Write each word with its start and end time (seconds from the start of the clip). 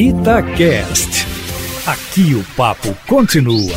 Itacast. 0.00 1.26
Aqui 1.84 2.32
o 2.32 2.44
papo 2.54 2.94
continua. 3.08 3.76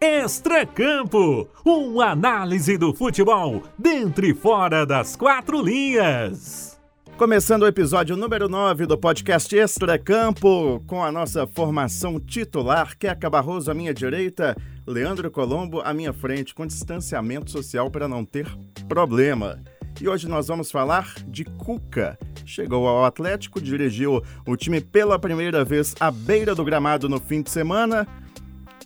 Extracampo, 0.00 1.48
uma 1.64 2.12
análise 2.12 2.78
do 2.78 2.94
futebol 2.94 3.64
dentro 3.76 4.24
e 4.24 4.32
fora 4.32 4.86
das 4.86 5.16
quatro 5.16 5.60
linhas. 5.60 6.78
Começando 7.16 7.62
o 7.62 7.66
episódio 7.66 8.16
número 8.16 8.48
9 8.48 8.86
do 8.86 8.96
podcast 8.96 9.58
Extra 9.58 9.98
Campo, 9.98 10.80
com 10.86 11.02
a 11.02 11.10
nossa 11.10 11.44
formação 11.44 12.20
titular, 12.20 12.96
Queca 12.96 13.28
Barroso 13.28 13.68
à 13.68 13.74
minha 13.74 13.92
direita, 13.92 14.56
Leandro 14.86 15.28
Colombo 15.28 15.80
à 15.80 15.92
minha 15.92 16.12
frente, 16.12 16.54
com 16.54 16.64
distanciamento 16.64 17.50
social 17.50 17.90
para 17.90 18.06
não 18.06 18.24
ter 18.24 18.46
problema. 18.88 19.60
E 20.00 20.08
hoje 20.08 20.28
nós 20.28 20.46
vamos 20.46 20.70
falar 20.70 21.12
de 21.26 21.44
Cuca. 21.44 22.16
Chegou 22.44 22.86
ao 22.86 23.04
Atlético, 23.04 23.60
dirigiu 23.60 24.22
o 24.46 24.56
time 24.56 24.80
pela 24.80 25.18
primeira 25.18 25.64
vez 25.64 25.92
à 25.98 26.08
beira 26.08 26.54
do 26.54 26.64
gramado 26.64 27.08
no 27.08 27.18
fim 27.18 27.42
de 27.42 27.50
semana. 27.50 28.06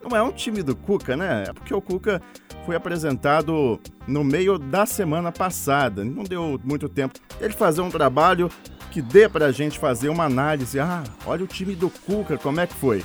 Não 0.02 0.16
é 0.16 0.22
um 0.22 0.32
time 0.32 0.62
do 0.62 0.74
Cuca, 0.74 1.14
né? 1.14 1.44
É 1.48 1.52
porque 1.52 1.74
o 1.74 1.82
Cuca 1.82 2.22
foi 2.64 2.74
apresentado 2.74 3.78
no 4.06 4.24
meio 4.24 4.58
da 4.58 4.86
semana 4.86 5.30
passada. 5.30 6.02
Não 6.02 6.24
deu 6.24 6.58
muito 6.64 6.88
tempo 6.88 7.20
ele 7.38 7.52
fazer 7.52 7.82
um 7.82 7.90
trabalho 7.90 8.50
que 8.90 9.02
dê 9.02 9.28
pra 9.28 9.52
gente 9.52 9.78
fazer 9.78 10.08
uma 10.08 10.24
análise. 10.24 10.80
Ah, 10.80 11.04
olha 11.26 11.44
o 11.44 11.48
time 11.48 11.74
do 11.74 11.90
Cuca, 11.90 12.38
como 12.38 12.58
é 12.58 12.66
que 12.66 12.74
foi? 12.74 13.04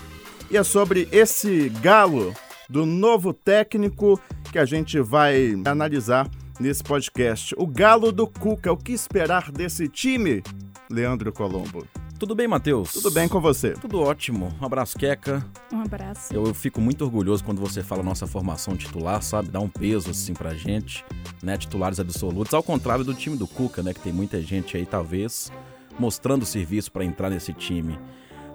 E 0.50 0.56
é 0.56 0.64
sobre 0.64 1.10
esse 1.12 1.68
galo 1.82 2.34
do 2.70 2.86
novo 2.86 3.34
técnico 3.34 4.18
que 4.50 4.58
a 4.58 4.64
gente 4.64 4.98
vai 5.02 5.62
analisar 5.66 6.26
nesse 6.60 6.84
podcast. 6.84 7.54
O 7.58 7.68
Galo 7.68 8.12
do 8.12 8.28
Cuca, 8.28 8.72
o 8.72 8.78
que 8.78 8.92
esperar 8.92 9.52
desse 9.52 9.88
time, 9.88 10.44
Leandro 10.90 11.32
Colombo? 11.32 11.86
Tudo 12.20 12.34
bem, 12.34 12.48
Matheus? 12.48 12.94
Tudo 12.94 13.12
bem 13.12 13.28
com 13.28 13.40
você? 13.40 13.74
Tudo 13.74 14.02
ótimo. 14.02 14.52
Um 14.60 14.66
abraço, 14.66 14.98
Queca. 14.98 15.46
Um 15.72 15.82
abraço. 15.82 16.34
Eu, 16.34 16.48
eu, 16.48 16.54
fico 16.54 16.82
muito 16.82 17.06
orgulhoso 17.06 17.44
quando 17.44 17.62
você 17.62 17.84
fala 17.84 18.02
nossa 18.02 18.26
formação 18.26 18.76
titular, 18.76 19.22
sabe? 19.22 19.50
Dá 19.50 19.60
um 19.60 19.70
peso, 19.70 20.10
assim, 20.10 20.34
pra 20.34 20.56
gente, 20.56 21.06
né? 21.44 21.58
Titulares 21.58 22.00
absolutos. 22.00 22.56
Ao 22.56 22.64
contrário 22.64 23.06
do 23.06 23.14
time 23.14 23.38
do 23.38 23.46
Cuca, 23.46 23.84
né? 23.84 23.94
Que 23.94 24.00
tem 24.00 24.12
muita 24.12 24.42
gente 24.42 24.76
aí, 24.76 24.86
talvez, 24.86 25.52
mostrando 26.00 26.44
serviço 26.44 26.92
para 26.92 27.06
entrar 27.06 27.30
nesse 27.30 27.54
time. 27.54 28.00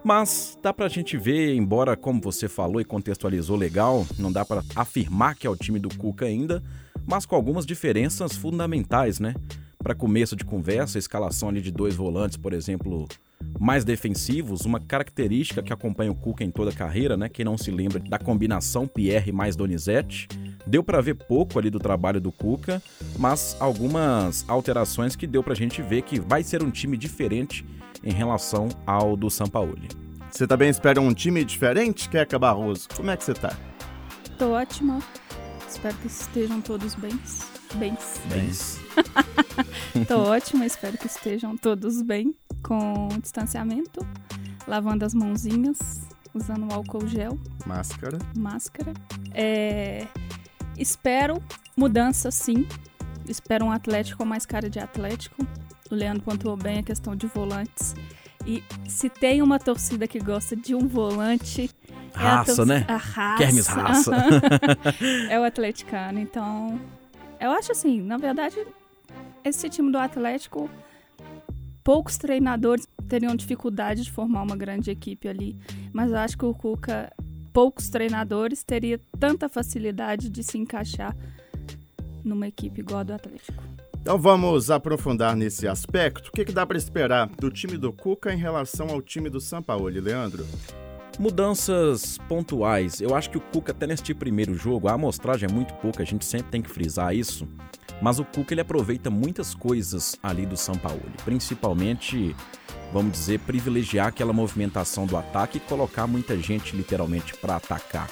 Mas 0.02 0.58
dá 0.60 0.72
pra 0.72 0.88
gente 0.88 1.16
ver, 1.16 1.54
embora, 1.54 1.96
como 1.96 2.20
você 2.20 2.48
falou 2.48 2.80
e 2.80 2.84
contextualizou 2.84 3.56
legal, 3.56 4.04
não 4.18 4.32
dá 4.32 4.44
para 4.44 4.64
afirmar 4.74 5.36
que 5.36 5.46
é 5.46 5.50
o 5.50 5.56
time 5.56 5.78
do 5.78 5.96
Cuca 5.96 6.26
ainda, 6.26 6.60
mas 7.06 7.26
com 7.26 7.34
algumas 7.34 7.66
diferenças 7.66 8.36
fundamentais, 8.36 9.20
né? 9.20 9.34
Para 9.78 9.94
começo 9.94 10.36
de 10.36 10.44
conversa, 10.44 10.98
a 10.98 11.00
escalação 11.00 11.48
ali 11.48 11.60
de 11.60 11.72
dois 11.72 11.96
volantes, 11.96 12.36
por 12.36 12.52
exemplo, 12.52 13.08
mais 13.58 13.84
defensivos, 13.84 14.64
uma 14.64 14.80
característica 14.80 15.62
que 15.62 15.72
acompanha 15.72 16.10
o 16.10 16.14
Cuca 16.14 16.44
em 16.44 16.50
toda 16.50 16.70
a 16.70 16.74
carreira, 16.74 17.16
né? 17.16 17.28
Quem 17.28 17.44
não 17.44 17.58
se 17.58 17.70
lembra 17.70 17.98
da 17.98 18.18
combinação 18.18 18.86
Pierre 18.86 19.32
mais 19.32 19.56
Donizete, 19.56 20.28
deu 20.66 20.82
para 20.82 21.00
ver 21.00 21.14
pouco 21.14 21.58
ali 21.58 21.70
do 21.70 21.78
trabalho 21.78 22.20
do 22.20 22.30
Cuca, 22.30 22.82
mas 23.18 23.56
algumas 23.58 24.44
alterações 24.48 25.16
que 25.16 25.26
deu 25.26 25.42
pra 25.42 25.54
gente 25.54 25.82
ver 25.82 26.02
que 26.02 26.20
vai 26.20 26.42
ser 26.42 26.62
um 26.62 26.70
time 26.70 26.96
diferente 26.96 27.64
em 28.02 28.12
relação 28.12 28.68
ao 28.86 29.16
do 29.16 29.30
Sampaoli. 29.30 29.88
Você 30.30 30.46
também 30.46 30.70
espera 30.70 31.00
um 31.00 31.12
time 31.12 31.44
diferente, 31.44 32.08
Queca 32.08 32.38
Barroso? 32.38 32.88
Como 32.96 33.10
é 33.10 33.16
que 33.16 33.24
você 33.24 33.34
tá? 33.34 33.54
Tô 34.38 34.52
ótima. 34.52 34.98
Espero 35.72 35.96
que 35.96 36.06
estejam 36.06 36.60
todos 36.60 36.94
bens. 36.94 37.50
Bens. 37.76 38.20
Bens. 38.28 38.78
Tô 40.06 40.18
ótima, 40.18 40.66
espero 40.66 40.98
que 40.98 41.06
estejam 41.06 41.56
todos 41.56 42.02
bem, 42.02 42.34
com 42.62 43.08
distanciamento, 43.22 44.06
lavando 44.68 45.02
as 45.06 45.14
mãozinhas, 45.14 45.78
usando 46.34 46.70
álcool 46.70 47.08
gel. 47.08 47.40
Máscara. 47.64 48.18
Máscara. 48.36 48.92
É, 49.32 50.06
espero 50.76 51.42
mudança, 51.74 52.30
sim. 52.30 52.68
Espero 53.26 53.64
um 53.64 53.72
Atlético 53.72 54.18
com 54.18 54.24
mais 54.26 54.44
cara 54.44 54.68
de 54.68 54.78
Atlético. 54.78 55.42
O 55.90 55.94
Leandro 55.94 56.22
pontuou 56.22 56.56
bem 56.56 56.80
a 56.80 56.82
questão 56.82 57.16
de 57.16 57.26
volantes. 57.26 57.94
E 58.46 58.62
se 58.86 59.08
tem 59.08 59.40
uma 59.40 59.58
torcida 59.58 60.06
que 60.06 60.18
gosta 60.18 60.54
de 60.54 60.74
um 60.74 60.86
volante. 60.86 61.70
Raça, 62.14 62.62
é 62.62 62.64
a 62.64 62.66
né? 62.66 62.84
A 62.88 62.96
raça. 62.96 63.38
Kermes 63.38 63.66
raça. 63.66 64.12
é 65.30 65.38
o 65.40 65.44
atleticano. 65.44 66.18
Então, 66.18 66.80
eu 67.40 67.50
acho 67.50 67.72
assim, 67.72 68.00
na 68.00 68.16
verdade, 68.16 68.56
esse 69.44 69.68
time 69.68 69.90
do 69.90 69.98
Atlético, 69.98 70.70
poucos 71.82 72.16
treinadores 72.16 72.86
teriam 73.08 73.34
dificuldade 73.34 74.02
de 74.02 74.10
formar 74.10 74.42
uma 74.42 74.56
grande 74.56 74.90
equipe 74.90 75.28
ali. 75.28 75.56
Mas 75.92 76.10
eu 76.10 76.18
acho 76.18 76.38
que 76.38 76.44
o 76.44 76.54
Cuca, 76.54 77.12
poucos 77.52 77.88
treinadores, 77.88 78.62
teria 78.62 79.00
tanta 79.18 79.48
facilidade 79.48 80.28
de 80.28 80.42
se 80.42 80.58
encaixar 80.58 81.16
numa 82.24 82.46
equipe 82.46 82.80
igual 82.80 83.00
a 83.00 83.02
do 83.02 83.12
Atlético. 83.12 83.62
Então 84.00 84.18
vamos 84.18 84.70
aprofundar 84.70 85.36
nesse 85.36 85.68
aspecto. 85.68 86.28
O 86.28 86.32
que, 86.32 86.44
que 86.44 86.52
dá 86.52 86.66
para 86.66 86.76
esperar 86.76 87.28
do 87.28 87.50
time 87.50 87.76
do 87.76 87.92
Cuca 87.92 88.32
em 88.32 88.36
relação 88.36 88.88
ao 88.88 89.00
time 89.00 89.30
do 89.30 89.40
Sampaoli, 89.40 90.00
Leandro? 90.00 90.44
Mudanças 91.18 92.18
pontuais. 92.28 93.00
Eu 93.00 93.14
acho 93.14 93.30
que 93.30 93.38
o 93.38 93.40
Cuca, 93.40 93.72
até 93.72 93.86
neste 93.86 94.14
primeiro 94.14 94.54
jogo, 94.54 94.88
a 94.88 94.94
amostragem 94.94 95.48
é 95.48 95.52
muito 95.52 95.74
pouca, 95.74 96.02
a 96.02 96.06
gente 96.06 96.24
sempre 96.24 96.50
tem 96.50 96.62
que 96.62 96.70
frisar 96.70 97.14
isso. 97.14 97.46
Mas 98.00 98.18
o 98.18 98.24
Cuca 98.24 98.54
ele 98.54 98.60
aproveita 98.60 99.10
muitas 99.10 99.54
coisas 99.54 100.16
ali 100.22 100.44
do 100.46 100.56
Sampaoli, 100.56 101.14
principalmente, 101.24 102.34
vamos 102.92 103.12
dizer, 103.12 103.38
privilegiar 103.40 104.08
aquela 104.08 104.32
movimentação 104.32 105.06
do 105.06 105.16
ataque 105.16 105.58
e 105.58 105.60
colocar 105.60 106.06
muita 106.06 106.36
gente 106.36 106.74
literalmente 106.74 107.36
para 107.36 107.56
atacar. 107.56 108.08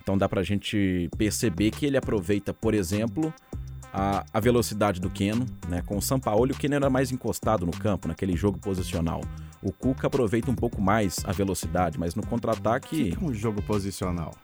Então 0.00 0.16
dá 0.16 0.28
pra 0.28 0.44
gente 0.44 1.08
perceber 1.18 1.72
que 1.72 1.84
ele 1.84 1.96
aproveita, 1.96 2.54
por 2.54 2.74
exemplo, 2.74 3.34
a, 3.96 4.26
a 4.30 4.40
velocidade 4.40 5.00
do 5.00 5.08
Keno, 5.08 5.46
né? 5.70 5.82
Com 5.86 5.96
o 5.96 6.02
Sampaoli, 6.02 6.52
o 6.52 6.54
Keno 6.54 6.74
era 6.74 6.90
mais 6.90 7.10
encostado 7.10 7.64
no 7.64 7.72
campo, 7.72 8.06
naquele 8.06 8.36
jogo 8.36 8.58
posicional. 8.58 9.22
O 9.62 9.72
Cuca 9.72 10.06
aproveita 10.06 10.50
um 10.50 10.54
pouco 10.54 10.82
mais 10.82 11.24
a 11.24 11.32
velocidade, 11.32 11.98
mas 11.98 12.14
no 12.14 12.24
contra-ataque. 12.24 13.12
Que 13.12 13.24
é 13.24 13.26
um 13.26 13.32
jogo 13.32 13.62
posicional? 13.62 14.34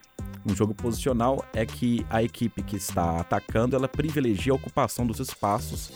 Um 0.49 0.57
jogo 0.57 0.75
posicional 0.75 1.45
é 1.53 1.67
que 1.67 2.05
a 2.09 2.23
equipe 2.23 2.63
que 2.63 2.77
está 2.77 3.21
atacando 3.21 3.77
ela 3.77 3.87
privilegia 3.87 4.55
a 4.55 4.57
ocupação 4.57 5.07
dos 5.07 5.21
espaços, 5.21 5.93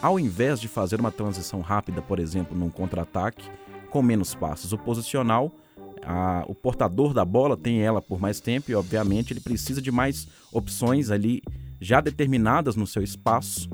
ao 0.00 0.18
invés 0.18 0.60
de 0.60 0.68
fazer 0.68 1.00
uma 1.00 1.10
transição 1.10 1.60
rápida, 1.60 2.00
por 2.00 2.20
exemplo, 2.20 2.56
num 2.56 2.70
contra-ataque, 2.70 3.44
com 3.90 4.02
menos 4.02 4.36
passos. 4.36 4.72
O 4.72 4.78
posicional, 4.78 5.52
a, 6.06 6.44
o 6.46 6.54
portador 6.54 7.12
da 7.12 7.24
bola 7.24 7.56
tem 7.56 7.82
ela 7.82 8.00
por 8.00 8.20
mais 8.20 8.40
tempo 8.40 8.70
e, 8.70 8.74
obviamente, 8.76 9.32
ele 9.32 9.40
precisa 9.40 9.82
de 9.82 9.90
mais 9.90 10.28
opções 10.52 11.10
ali 11.10 11.42
já 11.80 12.00
determinadas 12.00 12.76
no 12.76 12.86
seu 12.86 13.02
espaço, 13.02 13.70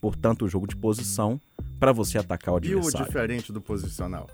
portanto, 0.00 0.44
o 0.44 0.48
jogo 0.48 0.66
de 0.66 0.74
posição, 0.74 1.40
para 1.78 1.92
você 1.92 2.16
atacar 2.16 2.54
o 2.54 2.56
adversário. 2.56 2.98
E 2.98 3.02
o 3.02 3.06
diferente 3.06 3.52
do 3.52 3.60
posicional? 3.60 4.28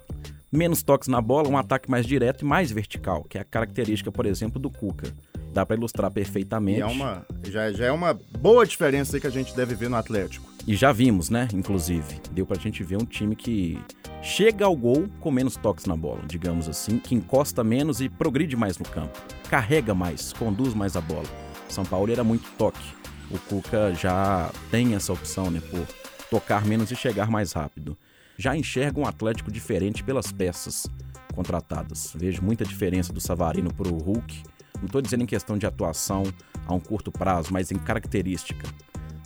Menos 0.51 0.83
toques 0.83 1.09
na 1.09 1.21
bola, 1.21 1.49
um 1.49 1.59
ataque 1.59 1.91
mais 1.91 2.07
direto 2.07 2.43
e 2.43 2.45
mais 2.45 2.71
vertical, 2.71 3.25
que 3.25 3.37
é 3.37 3.41
a 3.41 3.45
característica, 3.45 4.13
por 4.13 4.27
exemplo, 4.27 4.61
do 4.61 4.71
Cuca. 4.71 5.13
Dá 5.53 5.65
para 5.65 5.77
ilustrar 5.77 6.11
perfeitamente. 6.11 6.79
E 6.79 6.83
é 6.83 6.87
uma, 6.87 7.27
já, 7.47 7.73
já 7.73 7.87
é 7.87 7.93
uma 7.93 8.15
boa 8.15 8.67
diferença 8.67 9.17
aí 9.17 9.21
que 9.21 9.27
a 9.27 9.31
gente 9.31 9.55
deve 9.57 9.75
ver 9.75 9.91
no 9.91 9.97
Atlético. 9.97 10.47
E 10.67 10.77
já 10.77 10.93
vimos, 10.93 11.31
né? 11.31 11.49
Inclusive, 11.55 12.21
deu 12.33 12.47
pra 12.47 12.59
gente 12.59 12.83
ver 12.83 12.97
um 12.97 13.05
time 13.05 13.35
que 13.35 13.79
chega 14.23 14.67
ao 14.67 14.77
gol 14.77 15.09
com 15.21 15.31
menos 15.31 15.57
toques 15.57 15.87
na 15.87 15.97
bola, 15.97 16.21
digamos 16.27 16.69
assim, 16.69 16.99
que 16.99 17.15
encosta 17.15 17.65
menos 17.65 18.01
e 18.01 18.09
progride 18.09 18.57
mais 18.57 18.79
no 18.79 18.85
campo, 18.85 19.19
carrega 19.49 19.95
mais, 19.95 20.33
conduz 20.35 20.75
mais 20.75 20.97
a 20.97 21.01
bola. 21.01 21.48
São 21.73 21.85
Paulo 21.85 22.11
era 22.11 22.25
muito 22.25 22.51
toque. 22.57 22.95
O 23.31 23.39
Cuca 23.39 23.95
já 23.95 24.51
tem 24.71 24.95
essa 24.95 25.13
opção, 25.13 25.51
né, 25.51 25.61
por 25.61 25.87
tocar 26.31 26.65
menos 26.65 26.91
e 26.91 26.97
chegar 26.97 27.31
mais 27.31 27.53
rápido. 27.53 27.97
Já 28.37 28.57
enxerga 28.57 29.01
um 29.01 29.07
Atlético 29.07 29.51
diferente 29.51 30.03
pelas 30.03 30.31
peças 30.33 30.87
contratadas. 31.35 32.13
Vejo 32.15 32.43
muita 32.43 32.65
diferença 32.65 33.13
do 33.13 33.21
Savarino 33.21 33.73
para 33.73 33.89
o 33.89 33.99
Hulk. 33.99 34.43
Não 34.79 34.87
estou 34.87 35.03
dizendo 35.03 35.25
em 35.25 35.27
questão 35.27 35.59
de 35.59 35.67
atuação 35.67 36.23
a 36.67 36.75
um 36.75 36.81
curto 36.81 37.11
prazo, 37.11 37.53
mas 37.53 37.71
em 37.71 37.79
característica. 37.79 38.69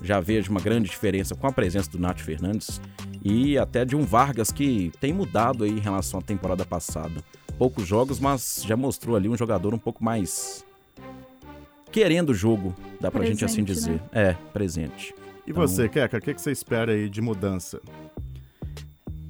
Já 0.02 0.18
vejo 0.18 0.50
uma 0.50 0.60
grande 0.60 0.90
diferença 0.90 1.34
com 1.34 1.46
a 1.46 1.52
presença 1.52 1.90
do 1.90 1.98
Nath 1.98 2.20
Fernandes 2.20 2.80
e 3.24 3.56
até 3.56 3.84
de 3.84 3.94
um 3.94 4.04
Vargas 4.04 4.50
que 4.50 4.90
tem 5.00 5.12
mudado 5.12 5.62
aí 5.62 5.70
em 5.70 5.78
relação 5.78 6.18
à 6.18 6.22
temporada 6.22 6.64
passada. 6.64 7.22
Poucos 7.56 7.86
jogos, 7.86 8.18
mas 8.18 8.64
já 8.66 8.76
mostrou 8.76 9.14
ali 9.14 9.28
um 9.28 9.36
jogador 9.36 9.72
um 9.72 9.78
pouco 9.78 10.02
mais 10.02 10.64
querendo 11.92 12.30
o 12.30 12.34
jogo, 12.34 12.74
dá 13.00 13.10
pra 13.10 13.20
presente, 13.20 13.40
gente 13.40 13.44
assim 13.44 13.62
dizer. 13.62 13.92
Né? 13.92 14.00
É, 14.12 14.32
presente. 14.52 15.14
E 15.46 15.50
então... 15.50 15.66
você, 15.66 15.88
Keka, 15.88 16.16
o 16.16 16.20
que, 16.20 16.34
que 16.34 16.40
você 16.40 16.50
espera 16.50 16.92
aí 16.92 17.08
de 17.08 17.20
mudança? 17.20 17.80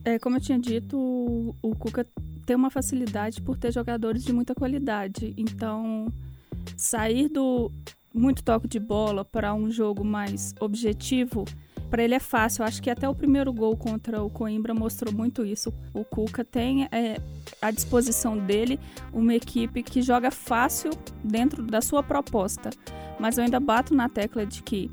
É, 0.04 0.18
como 0.18 0.36
eu 0.36 0.40
tinha 0.40 0.58
dito, 0.58 0.96
o, 0.96 1.54
o 1.60 1.74
Cuca 1.74 2.06
tem 2.46 2.56
uma 2.56 2.70
facilidade 2.70 3.42
por 3.42 3.56
ter 3.56 3.72
jogadores 3.72 4.24
de 4.24 4.32
muita 4.32 4.54
qualidade. 4.54 5.34
Então, 5.36 6.12
sair 6.76 7.28
do 7.28 7.70
muito 8.14 8.42
toque 8.42 8.68
de 8.68 8.78
bola 8.78 9.24
para 9.24 9.54
um 9.54 9.70
jogo 9.70 10.04
mais 10.04 10.54
objetivo 10.60 11.44
para 11.92 12.02
ele 12.02 12.14
é 12.14 12.18
fácil. 12.18 12.62
Eu 12.62 12.66
acho 12.66 12.82
que 12.82 12.88
até 12.88 13.06
o 13.06 13.14
primeiro 13.14 13.52
gol 13.52 13.76
contra 13.76 14.22
o 14.22 14.30
Coimbra 14.30 14.72
mostrou 14.72 15.12
muito 15.14 15.44
isso. 15.44 15.70
O 15.92 16.02
Cuca 16.02 16.42
tem 16.42 16.88
é, 16.90 17.20
à 17.60 17.70
disposição 17.70 18.38
dele 18.38 18.80
uma 19.12 19.34
equipe 19.34 19.82
que 19.82 20.00
joga 20.00 20.30
fácil 20.30 20.90
dentro 21.22 21.62
da 21.62 21.82
sua 21.82 22.02
proposta. 22.02 22.70
Mas 23.20 23.36
eu 23.36 23.44
ainda 23.44 23.60
bato 23.60 23.94
na 23.94 24.08
tecla 24.08 24.46
de 24.46 24.62
que 24.62 24.90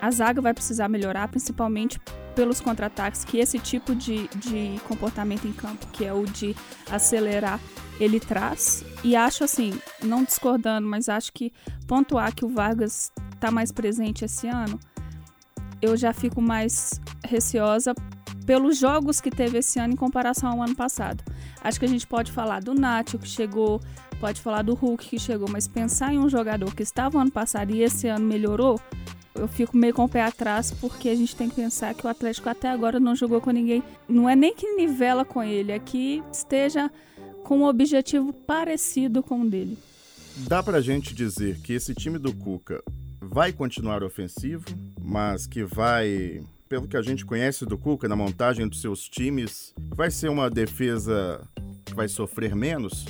a 0.00 0.10
zaga 0.10 0.40
vai 0.40 0.54
precisar 0.54 0.88
melhorar, 0.88 1.28
principalmente 1.28 2.00
pelos 2.34 2.62
contra-ataques, 2.62 3.26
que 3.26 3.36
esse 3.36 3.58
tipo 3.58 3.94
de, 3.94 4.26
de 4.28 4.80
comportamento 4.88 5.46
em 5.46 5.52
campo, 5.52 5.86
que 5.92 6.02
é 6.02 6.14
o 6.14 6.24
de 6.24 6.56
acelerar, 6.90 7.60
ele 8.00 8.18
traz. 8.18 8.82
E 9.04 9.14
acho 9.14 9.44
assim, 9.44 9.78
não 10.02 10.24
discordando, 10.24 10.88
mas 10.88 11.10
acho 11.10 11.30
que 11.30 11.52
pontuar 11.86 12.34
que 12.34 12.42
o 12.42 12.48
Vargas 12.48 13.12
está 13.34 13.50
mais 13.50 13.70
presente 13.70 14.24
esse 14.24 14.48
ano, 14.48 14.80
eu 15.82 15.96
já 15.96 16.12
fico 16.12 16.40
mais 16.40 17.00
receosa 17.26 17.92
pelos 18.46 18.78
jogos 18.78 19.20
que 19.20 19.30
teve 19.30 19.58
esse 19.58 19.78
ano 19.78 19.94
em 19.94 19.96
comparação 19.96 20.50
ao 20.50 20.62
ano 20.62 20.74
passado. 20.74 21.22
Acho 21.60 21.78
que 21.78 21.84
a 21.84 21.88
gente 21.88 22.06
pode 22.06 22.30
falar 22.32 22.60
do 22.62 22.74
Nacho 22.74 23.18
que 23.18 23.28
chegou, 23.28 23.80
pode 24.20 24.40
falar 24.40 24.62
do 24.62 24.74
Hulk 24.74 25.06
que 25.06 25.18
chegou, 25.18 25.48
mas 25.50 25.68
pensar 25.68 26.14
em 26.14 26.18
um 26.18 26.28
jogador 26.28 26.74
que 26.74 26.82
estava 26.82 27.20
ano 27.20 27.30
passado 27.30 27.72
e 27.74 27.82
esse 27.82 28.06
ano 28.06 28.24
melhorou, 28.24 28.80
eu 29.34 29.48
fico 29.48 29.76
meio 29.76 29.94
com 29.94 30.04
o 30.04 30.08
pé 30.08 30.22
atrás 30.22 30.70
porque 30.72 31.08
a 31.08 31.14
gente 31.14 31.34
tem 31.34 31.48
que 31.48 31.56
pensar 31.56 31.94
que 31.94 32.06
o 32.06 32.10
Atlético 32.10 32.48
até 32.48 32.70
agora 32.70 33.00
não 33.00 33.16
jogou 33.16 33.40
com 33.40 33.50
ninguém. 33.50 33.82
Não 34.08 34.28
é 34.28 34.36
nem 34.36 34.54
que 34.54 34.74
nivela 34.74 35.24
com 35.24 35.42
ele, 35.42 35.72
é 35.72 35.78
que 35.78 36.22
esteja 36.30 36.90
com 37.42 37.58
um 37.58 37.64
objetivo 37.64 38.32
parecido 38.32 39.22
com 39.22 39.42
o 39.42 39.48
dele. 39.48 39.78
Dá 40.36 40.62
pra 40.62 40.80
gente 40.80 41.14
dizer 41.14 41.60
que 41.60 41.72
esse 41.72 41.94
time 41.94 42.18
do 42.18 42.34
Cuca 42.34 42.82
vai 43.32 43.50
continuar 43.50 44.04
ofensivo, 44.04 44.66
mas 45.00 45.46
que 45.46 45.64
vai, 45.64 46.42
pelo 46.68 46.86
que 46.86 46.98
a 46.98 47.02
gente 47.02 47.24
conhece 47.24 47.64
do 47.64 47.78
Cuca 47.78 48.06
na 48.06 48.14
montagem 48.14 48.68
dos 48.68 48.82
seus 48.82 49.08
times, 49.08 49.74
vai 49.96 50.10
ser 50.10 50.28
uma 50.28 50.50
defesa 50.50 51.40
que 51.82 51.94
vai 51.94 52.08
sofrer 52.08 52.54
menos? 52.54 53.06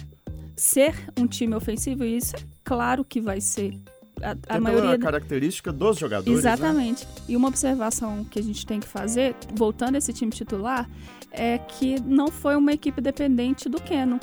Ser 0.57 0.95
um 1.19 1.27
time 1.27 1.57
ofensivo, 1.57 2.05
isso 2.05 2.37
é 2.37 2.39
claro 2.63 3.05
que 3.05 3.21
vai 3.21 3.41
ser 3.41 3.77
a, 4.23 4.57
a 4.57 4.61
maioria. 4.61 4.97
característica 4.97 5.73
dos 5.73 5.99
jogadores. 5.99 6.45
Né? 6.45 6.53
Exatamente. 6.53 7.05
Né? 7.05 7.13
E 7.31 7.37
uma 7.37 7.49
observação 7.49 8.25
que 8.25 8.39
a 8.39 8.43
gente 8.43 8.65
tem 8.65 8.79
que 8.79 8.87
fazer, 8.87 9.35
voltando 9.53 9.97
a 9.97 9.99
esse 9.99 10.13
time 10.13 10.31
titular, 10.31 10.89
é 11.33 11.59
que 11.59 12.01
não 12.01 12.29
foi 12.29 12.55
uma 12.55 12.73
equipe 12.73 13.01
dependente 13.01 13.69
do 13.69 13.83
Keno. 13.83 14.21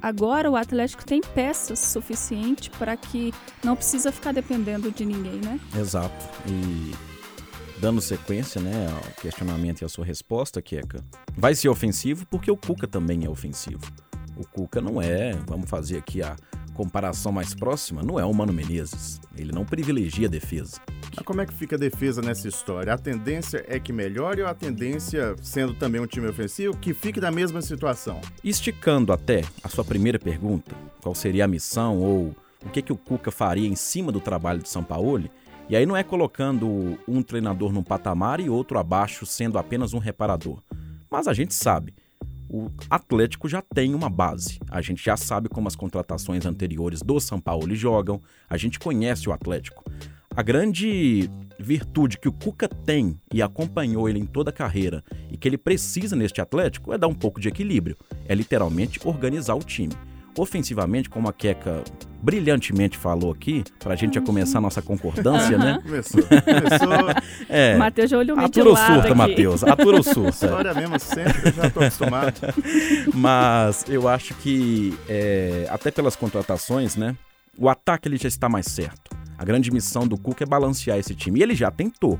Agora 0.00 0.50
o 0.50 0.56
Atlético 0.56 1.04
tem 1.04 1.20
peças 1.20 1.78
suficientes 1.78 2.68
para 2.68 2.96
que 2.96 3.32
não 3.64 3.74
precisa 3.74 4.12
ficar 4.12 4.32
dependendo 4.32 4.90
de 4.90 5.04
ninguém, 5.04 5.40
né? 5.40 5.58
Exato. 5.76 6.28
E 6.46 6.92
dando 7.80 8.00
sequência, 8.00 8.60
né, 8.60 8.88
ao 8.90 9.22
questionamento 9.22 9.82
e 9.82 9.84
à 9.84 9.88
sua 9.88 10.04
resposta, 10.04 10.60
Keka, 10.60 11.04
vai 11.36 11.54
ser 11.54 11.68
ofensivo 11.68 12.26
porque 12.26 12.50
o 12.50 12.56
Cuca 12.56 12.86
também 12.86 13.24
é 13.24 13.28
ofensivo. 13.28 13.82
O 14.36 14.46
Cuca 14.46 14.80
não 14.80 15.00
é, 15.02 15.32
vamos 15.46 15.68
fazer 15.68 15.98
aqui 15.98 16.22
a 16.22 16.36
comparação 16.78 17.32
mais 17.32 17.56
próxima, 17.56 18.04
não 18.04 18.20
é 18.20 18.24
o 18.24 18.32
Mano 18.32 18.52
Menezes. 18.52 19.20
Ele 19.36 19.50
não 19.50 19.64
privilegia 19.64 20.28
a 20.28 20.30
defesa. 20.30 20.80
Mas 21.16 21.24
como 21.24 21.40
é 21.40 21.46
que 21.46 21.52
fica 21.52 21.74
a 21.74 21.78
defesa 21.78 22.22
nessa 22.22 22.46
história? 22.46 22.92
A 22.92 22.96
tendência 22.96 23.64
é 23.66 23.80
que 23.80 23.92
melhore 23.92 24.42
ou 24.42 24.48
a 24.48 24.54
tendência, 24.54 25.34
sendo 25.42 25.74
também 25.74 26.00
um 26.00 26.06
time 26.06 26.28
ofensivo, 26.28 26.76
que 26.76 26.94
fique 26.94 27.20
na 27.20 27.32
mesma 27.32 27.60
situação? 27.62 28.20
Esticando 28.44 29.12
até 29.12 29.42
a 29.64 29.68
sua 29.68 29.84
primeira 29.84 30.20
pergunta, 30.20 30.72
qual 31.02 31.16
seria 31.16 31.46
a 31.46 31.48
missão 31.48 31.98
ou 31.98 32.36
o 32.64 32.70
que, 32.72 32.80
que 32.80 32.92
o 32.92 32.96
Cuca 32.96 33.32
faria 33.32 33.66
em 33.66 33.74
cima 33.74 34.12
do 34.12 34.20
trabalho 34.20 34.62
de 34.62 34.68
São 34.68 34.84
Paulo? 34.84 35.28
E 35.68 35.74
aí 35.74 35.84
não 35.84 35.96
é 35.96 36.04
colocando 36.04 36.96
um 37.08 37.22
treinador 37.22 37.72
num 37.72 37.82
patamar 37.82 38.38
e 38.38 38.48
outro 38.48 38.78
abaixo 38.78 39.26
sendo 39.26 39.58
apenas 39.58 39.94
um 39.94 39.98
reparador. 39.98 40.62
Mas 41.10 41.26
a 41.26 41.34
gente 41.34 41.54
sabe 41.54 41.92
o 42.48 42.70
Atlético 42.88 43.48
já 43.48 43.62
tem 43.62 43.94
uma 43.94 44.08
base. 44.08 44.58
A 44.70 44.80
gente 44.80 45.04
já 45.04 45.16
sabe 45.16 45.48
como 45.48 45.68
as 45.68 45.76
contratações 45.76 46.46
anteriores 46.46 47.02
do 47.02 47.20
São 47.20 47.40
Paulo 47.40 47.74
jogam, 47.74 48.20
a 48.48 48.56
gente 48.56 48.78
conhece 48.78 49.28
o 49.28 49.32
Atlético. 49.32 49.84
A 50.34 50.42
grande 50.42 51.28
virtude 51.58 52.18
que 52.18 52.28
o 52.28 52.32
Cuca 52.32 52.68
tem 52.68 53.20
e 53.32 53.42
acompanhou 53.42 54.08
ele 54.08 54.20
em 54.20 54.26
toda 54.26 54.50
a 54.50 54.52
carreira 54.52 55.02
e 55.30 55.36
que 55.36 55.48
ele 55.48 55.58
precisa 55.58 56.14
neste 56.14 56.40
Atlético 56.40 56.92
é 56.92 56.98
dar 56.98 57.08
um 57.08 57.14
pouco 57.14 57.40
de 57.40 57.48
equilíbrio, 57.48 57.96
é 58.24 58.34
literalmente 58.34 59.00
organizar 59.04 59.54
o 59.54 59.64
time. 59.64 59.94
Ofensivamente, 60.36 61.08
como 61.08 61.28
a 61.28 61.32
Queca 61.32 61.82
brilhantemente 62.22 62.96
falou 62.96 63.32
aqui, 63.32 63.64
pra 63.78 63.94
gente 63.94 64.14
já 64.14 64.20
começar 64.20 64.58
a 64.58 64.60
nossa 64.60 64.82
concordância, 64.82 65.56
uhum. 65.56 65.64
né? 65.64 65.78
Começou, 65.82 66.22
começou. 66.22 67.22
é, 67.48 67.76
Matheus 67.76 68.10
já 68.10 68.18
olhou 68.18 68.36
meio 68.36 68.46
Atura 68.46 68.70
o 68.70 68.76
surta, 68.76 69.14
Matheus, 69.14 69.64
atura 69.64 70.00
o 70.00 70.02
surta. 70.02 70.30
História 70.46 70.74
mesmo, 70.74 70.98
sempre, 70.98 71.48
eu 71.48 71.52
já 71.52 71.70
tô 71.70 71.80
acostumado. 71.80 72.34
Mas 73.14 73.84
eu 73.88 74.08
acho 74.08 74.34
que, 74.34 74.96
é, 75.08 75.66
até 75.70 75.90
pelas 75.90 76.16
contratações, 76.16 76.96
né? 76.96 77.16
O 77.56 77.68
ataque 77.68 78.08
ele 78.08 78.16
já 78.16 78.28
está 78.28 78.48
mais 78.48 78.66
certo. 78.66 79.16
A 79.36 79.44
grande 79.44 79.70
missão 79.70 80.06
do 80.06 80.18
Cuca 80.18 80.44
é 80.44 80.46
balancear 80.46 80.98
esse 80.98 81.14
time. 81.14 81.40
E 81.40 81.42
ele 81.42 81.54
já 81.54 81.70
tentou, 81.70 82.18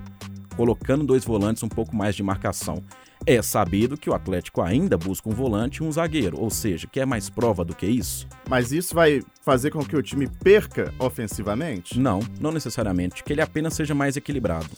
colocando 0.59 1.07
dois 1.07 1.25
volantes 1.25 1.63
um 1.63 1.69
pouco 1.69 1.95
mais 1.95 2.17
de 2.17 2.23
marcação. 2.25 2.83
É 3.25 3.41
sabido 3.41 3.97
que 3.97 4.11
o 4.11 4.15
Atlético 4.15 4.61
ainda 4.61 4.99
busca 4.99 5.29
um 5.29 5.33
volante 5.33 5.77
e 5.77 5.87
um 5.87 5.93
zagueiro, 5.93 6.41
ou 6.41 6.51
seja, 6.51 6.89
quer 6.89 7.07
mais 7.07 7.31
prova 7.31 7.65
do 7.65 7.77
que 7.77 7.87
isso? 7.87 8.27
Mas 8.49 8.73
isso 8.73 8.93
vai 8.93 9.23
fazer 9.45 9.71
com 9.71 9.85
que 9.85 9.95
o 9.95 10.03
time 10.03 10.27
perca 10.27 10.93
ofensivamente? 10.99 12.01
Não, 12.01 12.19
não 12.41 12.51
necessariamente, 12.51 13.23
que 13.23 13.33
ele 13.33 13.41
apenas 13.41 13.75
seja 13.75 13.95
mais 13.95 14.17
equilibrado. 14.17 14.69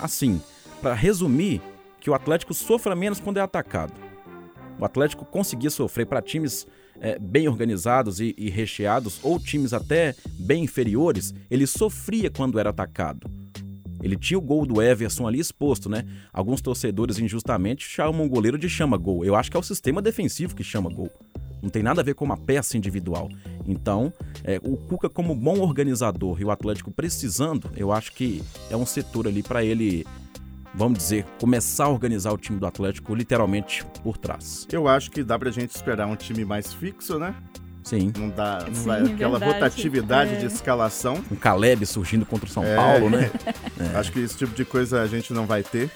Assim, 0.00 0.40
para 0.80 0.94
resumir, 0.94 1.60
que 2.00 2.08
o 2.08 2.14
Atlético 2.14 2.54
sofra 2.54 2.96
menos 2.96 3.20
quando 3.20 3.36
é 3.36 3.42
atacado. 3.42 3.92
O 4.78 4.84
Atlético 4.84 5.26
conseguia 5.26 5.68
sofrer 5.68 6.06
para 6.06 6.22
times 6.22 6.66
é, 6.98 7.18
bem 7.18 7.48
organizados 7.48 8.18
e, 8.18 8.34
e 8.38 8.48
recheados, 8.48 9.20
ou 9.22 9.38
times 9.38 9.74
até 9.74 10.14
bem 10.40 10.64
inferiores, 10.64 11.34
ele 11.50 11.66
sofria 11.66 12.30
quando 12.30 12.58
era 12.58 12.70
atacado. 12.70 13.41
Ele 14.02 14.16
tinha 14.16 14.38
o 14.38 14.42
gol 14.42 14.66
do 14.66 14.82
Everson 14.82 15.26
ali 15.26 15.38
exposto, 15.38 15.88
né? 15.88 16.04
Alguns 16.32 16.60
torcedores 16.60 17.18
injustamente 17.18 17.88
chamam 17.88 18.26
o 18.26 18.28
goleiro 18.28 18.58
de 18.58 18.68
chama-gol. 18.68 19.24
Eu 19.24 19.36
acho 19.36 19.50
que 19.50 19.56
é 19.56 19.60
o 19.60 19.62
sistema 19.62 20.02
defensivo 20.02 20.54
que 20.54 20.64
chama 20.64 20.90
gol. 20.90 21.10
Não 21.62 21.70
tem 21.70 21.82
nada 21.82 22.00
a 22.00 22.04
ver 22.04 22.14
com 22.14 22.24
uma 22.24 22.36
peça 22.36 22.76
individual. 22.76 23.28
Então, 23.64 24.12
é, 24.42 24.60
o 24.64 24.76
Cuca, 24.76 25.08
como 25.08 25.34
bom 25.34 25.60
organizador 25.60 26.40
e 26.40 26.44
o 26.44 26.50
Atlético 26.50 26.90
precisando, 26.90 27.70
eu 27.76 27.92
acho 27.92 28.12
que 28.12 28.42
é 28.68 28.76
um 28.76 28.84
setor 28.84 29.28
ali 29.28 29.42
para 29.42 29.64
ele 29.64 30.04
vamos 30.74 30.98
dizer, 30.98 31.24
começar 31.38 31.84
a 31.84 31.88
organizar 31.88 32.32
o 32.32 32.38
time 32.38 32.58
do 32.58 32.66
Atlético 32.66 33.14
literalmente 33.14 33.84
por 34.02 34.16
trás. 34.16 34.66
Eu 34.72 34.88
acho 34.88 35.10
que 35.10 35.22
dá 35.22 35.38
pra 35.38 35.50
gente 35.50 35.74
esperar 35.76 36.06
um 36.06 36.16
time 36.16 36.44
mais 36.44 36.72
fixo, 36.72 37.18
né? 37.18 37.34
Sim. 37.84 38.12
Não 38.16 38.28
dá, 38.30 38.64
não 38.66 38.74
Sim, 38.74 38.84
vai, 38.86 39.02
aquela 39.02 39.38
verdade. 39.38 39.60
rotatividade 39.60 40.34
é. 40.34 40.38
de 40.38 40.46
escalação. 40.46 41.22
Um 41.30 41.36
Caleb 41.36 41.84
surgindo 41.86 42.24
contra 42.24 42.46
o 42.46 42.48
São 42.50 42.64
é. 42.64 42.76
Paulo, 42.76 43.10
né? 43.10 43.30
É. 43.78 43.96
Acho 43.96 44.12
que 44.12 44.20
esse 44.20 44.36
tipo 44.36 44.54
de 44.54 44.64
coisa 44.64 45.02
a 45.02 45.06
gente 45.06 45.32
não 45.32 45.46
vai 45.46 45.62
ter. 45.62 45.90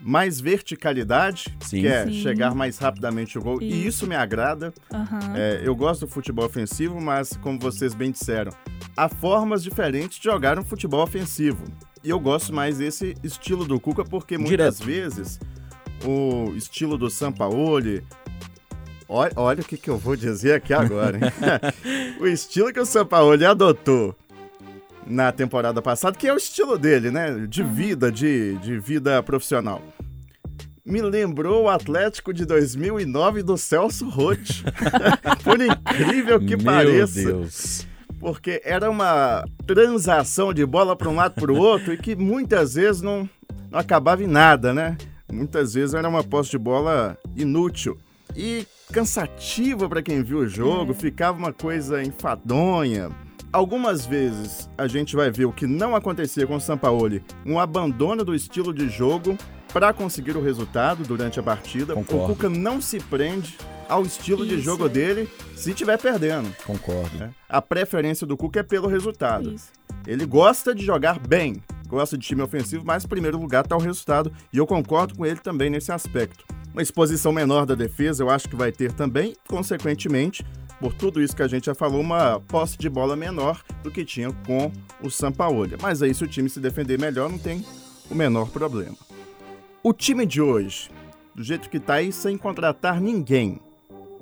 Mais 0.00 0.40
verticalidade, 0.40 1.46
Sim. 1.60 1.80
que 1.80 1.86
é 1.88 2.04
Sim. 2.04 2.12
chegar 2.12 2.54
mais 2.54 2.78
rapidamente 2.78 3.38
o 3.38 3.42
gol. 3.42 3.60
Isso. 3.62 3.64
E 3.64 3.86
isso 3.86 4.06
me 4.06 4.14
agrada. 4.14 4.72
Uhum. 4.92 5.36
eu 5.62 5.74
gosto 5.74 6.06
do 6.06 6.08
futebol 6.12 6.44
ofensivo, 6.44 7.00
mas, 7.00 7.36
como 7.40 7.58
vocês 7.58 7.94
bem 7.94 8.10
disseram, 8.10 8.52
há 8.96 9.08
formas 9.08 9.62
diferentes 9.62 10.18
de 10.18 10.24
jogar 10.24 10.58
um 10.58 10.64
futebol 10.64 11.02
ofensivo. 11.02 11.64
E 12.04 12.10
eu 12.10 12.20
gosto 12.20 12.54
mais 12.54 12.78
desse 12.78 13.16
estilo 13.24 13.64
do 13.64 13.80
Cuca, 13.80 14.04
porque 14.04 14.38
muitas 14.38 14.78
Direto. 14.78 14.84
vezes 14.84 15.40
o 16.04 16.52
estilo 16.56 16.96
do 16.96 17.10
Sampaoli, 17.10 18.04
Olha, 19.08 19.32
olha 19.36 19.62
o 19.62 19.64
que, 19.64 19.78
que 19.78 19.88
eu 19.88 19.96
vou 19.96 20.14
dizer 20.14 20.52
aqui 20.52 20.74
agora, 20.74 21.16
hein? 21.16 21.22
o 22.20 22.26
estilo 22.26 22.72
que 22.72 22.78
o 22.78 22.84
Sampaoli 22.84 23.46
adotou 23.46 24.14
na 25.06 25.32
temporada 25.32 25.80
passada, 25.80 26.16
que 26.16 26.28
é 26.28 26.34
o 26.34 26.36
estilo 26.36 26.78
dele, 26.78 27.10
né? 27.10 27.46
De 27.48 27.62
uhum. 27.62 27.72
vida, 27.72 28.12
de, 28.12 28.58
de 28.58 28.78
vida 28.78 29.22
profissional. 29.22 29.82
Me 30.84 31.00
lembrou 31.00 31.64
o 31.64 31.68
Atlético 31.70 32.34
de 32.34 32.44
2009 32.44 33.42
do 33.42 33.56
Celso 33.56 34.08
Rotti. 34.10 34.62
Por 35.42 35.58
incrível 35.60 36.38
que 36.38 36.56
Meu 36.56 36.64
pareça. 36.64 37.24
Deus. 37.24 37.86
Porque 38.20 38.60
era 38.62 38.90
uma 38.90 39.44
transação 39.66 40.52
de 40.52 40.66
bola 40.66 40.94
para 40.94 41.08
um 41.08 41.14
lado 41.14 41.34
para 41.34 41.52
o 41.52 41.56
outro 41.56 41.94
e 41.94 41.96
que 41.96 42.14
muitas 42.16 42.74
vezes 42.74 43.00
não, 43.00 43.28
não 43.70 43.78
acabava 43.78 44.22
em 44.22 44.26
nada, 44.26 44.74
né? 44.74 44.98
Muitas 45.32 45.74
vezes 45.74 45.94
era 45.94 46.08
uma 46.08 46.24
posse 46.24 46.50
de 46.50 46.58
bola 46.58 47.16
inútil 47.36 47.98
e 48.38 48.64
cansativa 48.92 49.88
para 49.88 50.00
quem 50.00 50.22
viu 50.22 50.38
o 50.38 50.48
jogo, 50.48 50.92
é. 50.92 50.94
ficava 50.94 51.36
uma 51.36 51.52
coisa 51.52 52.00
enfadonha. 52.04 53.10
Algumas 53.52 54.06
vezes 54.06 54.70
a 54.78 54.86
gente 54.86 55.16
vai 55.16 55.28
ver 55.28 55.46
o 55.46 55.52
que 55.52 55.66
não 55.66 55.96
acontecia 55.96 56.46
com 56.46 56.54
o 56.54 56.60
Sampaoli, 56.60 57.24
um 57.44 57.58
abandono 57.58 58.24
do 58.24 58.34
estilo 58.34 58.72
de 58.72 58.88
jogo 58.88 59.36
para 59.72 59.92
conseguir 59.92 60.36
o 60.36 60.42
resultado 60.42 61.02
durante 61.02 61.40
a 61.40 61.42
partida. 61.42 61.94
Concordo. 61.94 62.24
O 62.24 62.28
Cuca 62.28 62.48
não 62.48 62.80
se 62.80 63.00
prende 63.00 63.58
ao 63.88 64.02
estilo 64.02 64.44
Isso. 64.44 64.56
de 64.56 64.62
jogo 64.62 64.88
dele 64.88 65.28
se 65.56 65.70
estiver 65.70 65.98
perdendo. 65.98 66.54
Concordo. 66.64 67.34
A 67.48 67.60
preferência 67.60 68.26
do 68.26 68.36
Cuca 68.36 68.60
é 68.60 68.62
pelo 68.62 68.86
resultado. 68.86 69.52
Isso. 69.52 69.72
Ele 70.06 70.24
gosta 70.24 70.74
de 70.74 70.84
jogar 70.84 71.18
bem, 71.18 71.60
gosta 71.88 72.16
de 72.16 72.24
time 72.24 72.42
ofensivo, 72.42 72.84
mas 72.86 73.04
em 73.04 73.08
primeiro 73.08 73.38
lugar 73.38 73.64
está 73.64 73.76
o 73.76 73.80
resultado. 73.80 74.32
E 74.52 74.58
eu 74.58 74.66
concordo 74.66 75.16
com 75.16 75.26
ele 75.26 75.40
também 75.40 75.68
nesse 75.70 75.90
aspecto. 75.90 76.44
Uma 76.78 76.82
exposição 76.82 77.32
menor 77.32 77.66
da 77.66 77.74
defesa, 77.74 78.22
eu 78.22 78.30
acho 78.30 78.48
que 78.48 78.54
vai 78.54 78.70
ter 78.70 78.92
também, 78.92 79.34
consequentemente, 79.48 80.46
por 80.78 80.94
tudo 80.94 81.20
isso 81.20 81.34
que 81.34 81.42
a 81.42 81.48
gente 81.48 81.66
já 81.66 81.74
falou, 81.74 82.00
uma 82.00 82.38
posse 82.38 82.78
de 82.78 82.88
bola 82.88 83.16
menor 83.16 83.64
do 83.82 83.90
que 83.90 84.04
tinha 84.04 84.32
com 84.46 84.70
o 85.02 85.10
Sampaoli. 85.10 85.74
Mas 85.82 86.04
aí, 86.04 86.14
se 86.14 86.22
o 86.22 86.28
time 86.28 86.48
se 86.48 86.60
defender 86.60 86.96
melhor, 86.96 87.28
não 87.28 87.36
tem 87.36 87.66
o 88.08 88.14
menor 88.14 88.48
problema. 88.50 88.96
O 89.82 89.92
time 89.92 90.24
de 90.24 90.40
hoje, 90.40 90.88
do 91.34 91.42
jeito 91.42 91.68
que 91.68 91.78
está 91.78 91.94
aí, 91.94 92.12
sem 92.12 92.38
contratar 92.38 93.00
ninguém, 93.00 93.60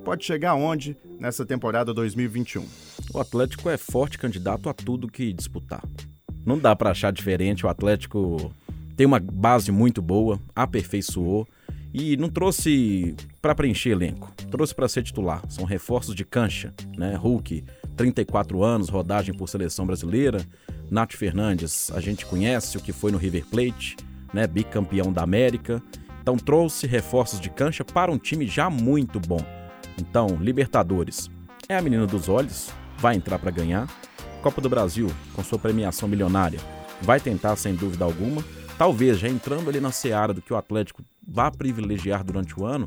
pode 0.03 0.25
chegar 0.25 0.49
aonde 0.49 0.97
nessa 1.19 1.45
temporada 1.45 1.93
2021? 1.93 2.65
O 3.13 3.19
Atlético 3.19 3.69
é 3.69 3.77
forte 3.77 4.17
candidato 4.17 4.67
a 4.67 4.73
tudo 4.73 5.07
que 5.07 5.31
disputar. 5.31 5.83
Não 6.43 6.57
dá 6.57 6.75
para 6.75 6.89
achar 6.89 7.13
diferente. 7.13 7.67
O 7.67 7.69
Atlético 7.69 8.51
tem 8.95 9.05
uma 9.05 9.19
base 9.19 9.71
muito 9.71 10.01
boa, 10.01 10.39
aperfeiçoou 10.55 11.47
e 11.99 12.15
não 12.15 12.29
trouxe 12.29 13.15
para 13.41 13.55
preencher 13.55 13.89
elenco, 13.89 14.31
trouxe 14.51 14.75
para 14.75 14.87
ser 14.87 15.01
titular. 15.01 15.41
São 15.49 15.65
reforços 15.65 16.13
de 16.13 16.23
cancha, 16.23 16.71
né? 16.95 17.15
Hulk, 17.15 17.63
34 17.95 18.63
anos, 18.63 18.87
rodagem 18.87 19.33
por 19.33 19.49
seleção 19.49 19.85
brasileira. 19.85 20.45
Nath 20.91 21.13
Fernandes, 21.13 21.91
a 21.91 21.99
gente 21.99 22.23
conhece 22.25 22.77
o 22.77 22.79
que 22.79 22.93
foi 22.93 23.11
no 23.11 23.17
River 23.17 23.45
Plate, 23.47 23.97
né? 24.31 24.45
Bicampeão 24.45 25.11
da 25.11 25.23
América. 25.23 25.81
Então 26.21 26.37
trouxe 26.37 26.85
reforços 26.85 27.39
de 27.39 27.49
cancha 27.49 27.83
para 27.83 28.11
um 28.11 28.17
time 28.17 28.45
já 28.45 28.69
muito 28.69 29.19
bom. 29.19 29.43
Então, 29.99 30.37
Libertadores 30.39 31.31
é 31.67 31.75
a 31.75 31.81
menina 31.81 32.05
dos 32.05 32.29
olhos, 32.29 32.69
vai 32.99 33.15
entrar 33.15 33.39
para 33.39 33.49
ganhar. 33.49 33.87
Copa 34.43 34.61
do 34.61 34.69
Brasil, 34.69 35.09
com 35.33 35.43
sua 35.43 35.57
premiação 35.57 36.07
milionária, 36.07 36.59
vai 37.01 37.19
tentar 37.19 37.55
sem 37.55 37.73
dúvida 37.73 38.05
alguma. 38.05 38.43
Talvez 38.77 39.17
já 39.17 39.27
entrando 39.27 39.69
ali 39.69 39.79
na 39.79 39.91
seara 39.91 40.33
do 40.33 40.41
que 40.41 40.53
o 40.53 40.55
Atlético 40.55 41.03
vá 41.27 41.49
privilegiar 41.49 42.23
durante 42.23 42.59
o 42.59 42.65
ano, 42.65 42.85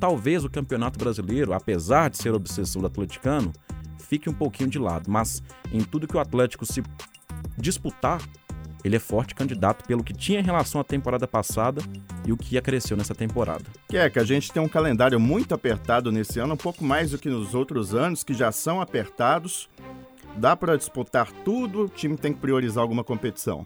talvez 0.00 0.44
o 0.44 0.50
Campeonato 0.50 0.98
Brasileiro, 0.98 1.52
apesar 1.52 2.10
de 2.10 2.18
ser 2.18 2.34
obsessão 2.34 2.80
do 2.82 2.86
atleticano, 2.88 3.52
fique 3.98 4.28
um 4.28 4.32
pouquinho 4.32 4.68
de 4.68 4.78
lado. 4.78 5.08
Mas 5.08 5.42
em 5.72 5.80
tudo 5.80 6.08
que 6.08 6.16
o 6.16 6.20
Atlético 6.20 6.66
se 6.66 6.82
disputar, 7.56 8.20
ele 8.84 8.96
é 8.96 8.98
forte 8.98 9.34
candidato 9.34 9.84
pelo 9.86 10.02
que 10.02 10.12
tinha 10.12 10.40
em 10.40 10.44
relação 10.44 10.80
à 10.80 10.84
temporada 10.84 11.26
passada 11.26 11.82
e 12.26 12.32
o 12.32 12.36
que 12.36 12.58
acresceu 12.58 12.96
nessa 12.96 13.14
temporada. 13.14 13.64
Que 13.88 13.96
é 13.96 14.10
que 14.10 14.18
a 14.18 14.24
gente 14.24 14.52
tem 14.52 14.62
um 14.62 14.68
calendário 14.68 15.20
muito 15.20 15.54
apertado 15.54 16.10
nesse 16.10 16.40
ano, 16.40 16.54
um 16.54 16.58
pouco 16.58 16.84
mais 16.84 17.12
do 17.12 17.18
que 17.18 17.28
nos 17.28 17.54
outros 17.54 17.94
anos, 17.94 18.24
que 18.24 18.34
já 18.34 18.50
são 18.50 18.80
apertados. 18.80 19.68
Dá 20.36 20.56
para 20.56 20.76
disputar 20.76 21.30
tudo, 21.44 21.84
o 21.84 21.88
time 21.88 22.16
tem 22.16 22.32
que 22.32 22.40
priorizar 22.40 22.82
alguma 22.82 23.04
competição? 23.04 23.64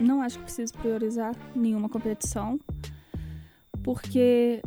Não 0.00 0.20
acho 0.20 0.38
que 0.38 0.44
precisa 0.44 0.72
priorizar 0.72 1.34
nenhuma 1.54 1.88
competição 1.88 2.58
porque 3.82 4.62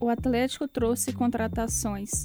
o 0.00 0.08
Atlético 0.08 0.66
trouxe 0.66 1.12
contratações 1.12 2.24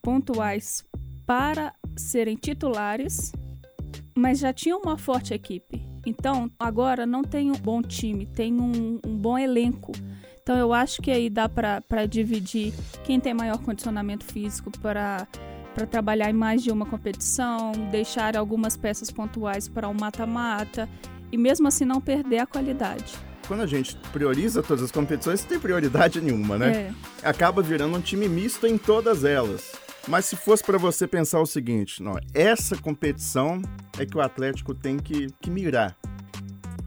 pontuais 0.00 0.84
para 1.26 1.74
serem 1.96 2.36
titulares, 2.36 3.32
mas 4.14 4.38
já 4.38 4.52
tinha 4.52 4.76
uma 4.76 4.96
forte 4.96 5.34
equipe. 5.34 5.84
Então, 6.06 6.50
agora 6.58 7.06
não 7.06 7.22
tem 7.22 7.50
um 7.50 7.56
bom 7.56 7.82
time, 7.82 8.26
tem 8.26 8.60
um, 8.60 9.00
um 9.04 9.16
bom 9.16 9.38
elenco. 9.38 9.92
Então, 10.42 10.56
eu 10.56 10.72
acho 10.74 11.00
que 11.00 11.10
aí 11.10 11.30
dá 11.30 11.48
para 11.48 12.06
dividir 12.06 12.74
quem 13.02 13.18
tem 13.18 13.32
maior 13.32 13.58
condicionamento 13.58 14.24
físico 14.24 14.70
para 14.78 15.26
trabalhar 15.90 16.28
em 16.28 16.34
mais 16.34 16.62
de 16.62 16.70
uma 16.70 16.84
competição, 16.84 17.72
deixar 17.90 18.36
algumas 18.36 18.76
peças 18.76 19.10
pontuais 19.10 19.66
para 19.66 19.88
um 19.88 19.94
mata-mata 19.94 20.86
e 21.34 21.36
mesmo 21.36 21.66
assim 21.66 21.84
não 21.84 22.00
perder 22.00 22.38
a 22.38 22.46
qualidade 22.46 23.12
quando 23.46 23.60
a 23.60 23.66
gente 23.66 23.94
prioriza 24.10 24.62
todas 24.62 24.82
as 24.82 24.90
competições, 24.90 25.42
não 25.42 25.48
tem 25.50 25.60
prioridade 25.60 26.18
nenhuma, 26.18 26.56
né? 26.56 26.94
É. 27.22 27.28
Acaba 27.28 27.60
virando 27.60 27.94
um 27.94 28.00
time 28.00 28.26
misto 28.26 28.66
em 28.66 28.78
todas 28.78 29.22
elas. 29.22 29.72
Mas 30.08 30.24
se 30.24 30.34
fosse 30.34 30.64
para 30.64 30.78
você 30.78 31.06
pensar 31.06 31.42
o 31.42 31.46
seguinte, 31.46 32.02
não, 32.02 32.14
essa 32.32 32.74
competição 32.74 33.60
é 33.98 34.06
que 34.06 34.16
o 34.16 34.20
Atlético 34.22 34.74
tem 34.74 34.96
que, 34.96 35.26
que 35.38 35.50
mirar. 35.50 35.94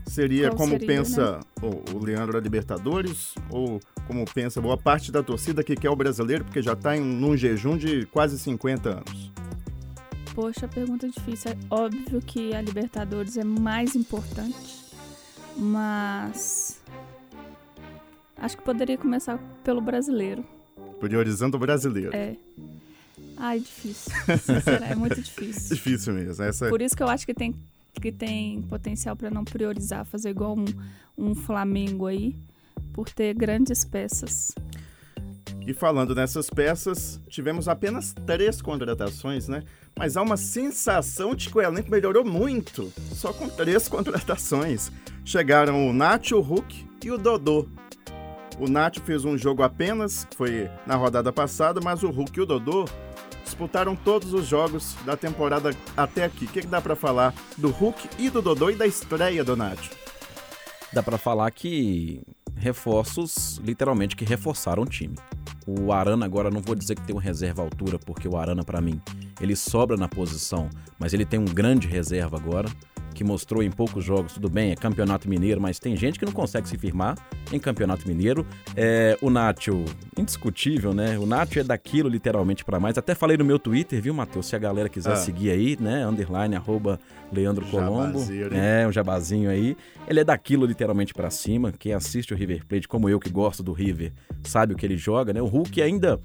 Seria 0.07 0.49
Qual 0.49 0.57
como 0.57 0.71
seria, 0.71 0.87
pensa 0.87 1.33
né? 1.33 1.39
o, 1.61 1.95
o 1.95 2.03
Leandro 2.03 2.33
da 2.33 2.39
Libertadores 2.39 3.35
ou 3.51 3.79
como 4.07 4.25
pensa 4.25 4.59
boa 4.59 4.77
parte 4.77 5.11
da 5.11 5.21
torcida 5.21 5.63
que 5.63 5.75
quer 5.75 5.91
o 5.91 5.95
brasileiro 5.95 6.43
porque 6.43 6.63
já 6.63 6.73
está 6.73 6.97
em 6.97 7.01
num 7.01 7.37
jejum 7.37 7.77
de 7.77 8.07
quase 8.07 8.39
50 8.39 8.89
anos? 8.89 9.31
Poxa, 10.37 10.67
pergunta 10.67 11.09
difícil. 11.09 11.51
É 11.51 11.57
óbvio 11.69 12.21
que 12.21 12.53
a 12.53 12.61
Libertadores 12.61 13.37
é 13.37 13.43
mais 13.43 13.95
importante 13.95 14.87
mas 15.57 16.79
acho 18.37 18.57
que 18.57 18.63
poderia 18.63 18.97
começar 18.97 19.39
pelo 19.63 19.81
brasileiro. 19.81 20.45
Priorizando 20.99 21.57
o 21.57 21.59
brasileiro. 21.59 22.15
É. 22.15 22.35
Ai, 23.35 23.59
difícil. 23.59 24.11
é 24.89 24.95
muito 24.95 25.21
difícil. 25.21 25.75
difícil 25.75 26.13
mesmo. 26.13 26.43
Essa... 26.43 26.67
É 26.67 26.69
Por 26.69 26.81
isso 26.81 26.95
que 26.95 27.03
eu 27.03 27.07
acho 27.07 27.25
que 27.25 27.33
tem, 27.33 27.55
que 27.93 28.11
tem 28.11 28.61
potencial 28.63 29.15
para 29.15 29.29
não 29.29 29.43
priorizar, 29.43 30.05
fazer 30.05 30.29
igual 30.29 30.55
um, 30.57 30.65
um 31.17 31.35
Flamengo 31.35 32.05
aí, 32.05 32.35
por 32.93 33.09
ter 33.09 33.33
grandes 33.33 33.83
peças. 33.83 34.53
E 35.67 35.73
falando 35.73 36.15
nessas 36.15 36.49
peças, 36.49 37.19
tivemos 37.27 37.67
apenas 37.67 38.15
três 38.25 38.61
contratações, 38.61 39.49
né? 39.49 39.63
Mas 39.99 40.15
há 40.15 40.21
uma 40.21 40.37
sensação 40.37 41.35
de 41.35 41.49
que 41.49 41.57
o 41.57 41.61
elenco 41.61 41.91
melhorou 41.91 42.23
muito, 42.23 42.89
só 43.13 43.33
com 43.33 43.49
três 43.49 43.85
contratações. 43.89 44.89
Chegaram 45.25 45.89
o 45.89 45.91
Nacho, 45.91 46.37
o 46.37 46.41
Hulk 46.41 46.87
e 47.03 47.11
o 47.11 47.17
Dodô. 47.17 47.67
O 48.57 48.69
Nacho 48.69 49.01
fez 49.01 49.25
um 49.25 49.37
jogo 49.37 49.61
apenas, 49.61 50.25
foi 50.37 50.71
na 50.85 50.95
rodada 50.95 51.33
passada, 51.33 51.81
mas 51.83 52.01
o 52.01 52.11
Hulk 52.11 52.39
e 52.39 52.43
o 52.43 52.45
Dodô 52.45 52.85
disputaram 53.43 53.93
todos 53.93 54.33
os 54.33 54.47
jogos 54.47 54.95
da 55.05 55.17
temporada 55.17 55.71
até 55.97 56.23
aqui. 56.23 56.45
O 56.45 56.47
que, 56.47 56.61
que 56.61 56.67
dá 56.67 56.79
para 56.79 56.95
falar 56.95 57.33
do 57.57 57.71
Hulk 57.71 58.09
e 58.17 58.29
do 58.29 58.41
Dodô 58.41 58.69
e 58.69 58.75
da 58.77 58.87
estreia 58.87 59.43
do 59.43 59.57
Nacho? 59.57 59.91
Dá 60.93 61.03
para 61.03 61.17
falar 61.17 61.51
que 61.51 62.21
reforços, 62.55 63.57
literalmente, 63.57 64.15
que 64.15 64.23
reforçaram 64.23 64.83
o 64.83 64.85
time. 64.85 65.17
O 65.69 65.91
Arana 65.91 66.25
agora 66.25 66.49
não 66.49 66.61
vou 66.61 66.73
dizer 66.73 66.95
que 66.95 67.01
tem 67.01 67.13
um 67.13 67.19
reserva 67.19 67.61
altura, 67.61 67.99
porque 67.99 68.25
o 68.25 68.37
Arana 68.37 68.63
para 68.63 68.79
mim, 68.79 69.01
ele 69.41 69.53
sobra 69.53 69.97
na 69.97 70.07
posição, 70.07 70.69
mas 70.97 71.13
ele 71.13 71.25
tem 71.25 71.37
um 71.37 71.43
grande 71.43 71.89
reserva 71.89 72.37
agora 72.37 72.69
que 73.17 73.23
mostrou 73.23 73.63
em 73.63 73.71
poucos 73.71 74.05
jogos, 74.05 74.33
tudo 74.33 74.47
bem, 74.47 74.71
é 74.71 74.75
campeonato 74.75 75.27
mineiro, 75.27 75.59
mas 75.59 75.79
tem 75.79 75.97
gente 75.97 76.19
que 76.19 76.25
não 76.25 76.31
consegue 76.31 76.69
se 76.69 76.77
firmar 76.77 77.17
em 77.51 77.57
campeonato 77.57 78.07
mineiro. 78.07 78.45
É, 78.75 79.17
o 79.23 79.31
Nacho, 79.31 79.83
indiscutível, 80.15 80.93
né? 80.93 81.17
O 81.17 81.25
Nacho 81.25 81.59
é 81.59 81.63
daquilo 81.63 82.09
literalmente 82.09 82.63
para 82.63 82.79
mais. 82.79 82.95
Até 82.95 83.15
falei 83.15 83.35
no 83.35 83.43
meu 83.43 83.57
Twitter, 83.57 83.99
viu, 83.99 84.13
Matheus? 84.13 84.45
Se 84.45 84.55
a 84.55 84.59
galera 84.59 84.87
quiser 84.87 85.13
ah. 85.13 85.15
seguir 85.15 85.49
aí, 85.49 85.75
né? 85.79 86.07
Underline, 86.07 86.55
arroba 86.55 86.99
Leandro 87.33 87.65
Colombo. 87.65 88.19
É, 88.51 88.87
um 88.87 88.91
jabazinho 88.91 89.49
aí. 89.49 89.75
Ele 90.07 90.19
é 90.19 90.23
daquilo 90.23 90.67
literalmente 90.67 91.11
para 91.11 91.31
cima. 91.31 91.71
Quem 91.71 91.93
assiste 91.93 92.35
o 92.35 92.37
River 92.37 92.67
Plate, 92.67 92.87
como 92.87 93.09
eu 93.09 93.19
que 93.19 93.31
gosto 93.31 93.63
do 93.63 93.73
River, 93.73 94.13
sabe 94.43 94.75
o 94.75 94.77
que 94.77 94.85
ele 94.85 94.95
joga, 94.95 95.33
né? 95.33 95.41
O 95.41 95.47
Hulk 95.47 95.81
ainda, 95.81 96.19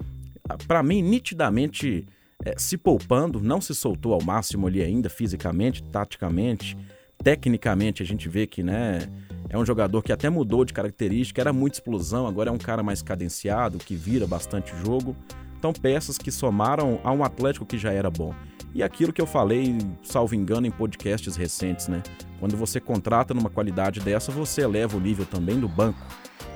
para 0.69 0.83
mim, 0.83 1.01
nitidamente 1.01 2.07
é, 2.45 2.55
se 2.59 2.77
poupando, 2.77 3.41
não 3.41 3.61
se 3.61 3.75
soltou 3.75 4.13
ao 4.13 4.23
máximo 4.23 4.67
ali 4.67 4.83
ainda, 4.83 5.09
fisicamente, 5.09 5.83
taticamente. 5.85 6.77
Tecnicamente, 7.23 8.03
a 8.03 8.07
gente 8.07 8.29
vê 8.29 8.47
que 8.47 8.63
né, 8.63 9.09
é 9.49 9.57
um 9.57 9.65
jogador 9.65 10.03
que 10.03 10.13
até 10.13 10.29
mudou 10.29 10.65
de 10.65 10.73
característica, 10.73 11.41
era 11.41 11.53
muita 11.53 11.77
explosão, 11.77 12.27
agora 12.27 12.51
é 12.51 12.53
um 12.53 12.59
cara 12.59 12.83
mais 12.83 13.01
cadenciado, 13.01 13.79
que 13.79 13.95
vira 13.95 14.27
bastante 14.27 14.73
jogo. 14.85 15.17
Então, 15.57 15.73
peças 15.73 16.19
que 16.19 16.33
somaram 16.33 16.99
a 17.05 17.13
um 17.13 17.23
Atlético 17.23 17.65
que 17.65 17.79
já 17.79 17.93
era 17.93 18.11
bom. 18.11 18.35
E 18.75 18.83
aquilo 18.83 19.13
que 19.13 19.21
eu 19.21 19.27
falei, 19.27 19.79
salvo 20.03 20.35
engano, 20.35 20.67
em 20.67 20.71
podcasts 20.73 21.37
recentes, 21.37 21.87
né? 21.87 22.03
Quando 22.41 22.57
você 22.57 22.81
contrata 22.81 23.33
numa 23.33 23.51
qualidade 23.51 24.01
dessa, 24.01 24.33
você 24.33 24.63
eleva 24.63 24.97
o 24.97 25.01
nível 25.01 25.25
também 25.25 25.61
do 25.61 25.69
banco. 25.69 26.01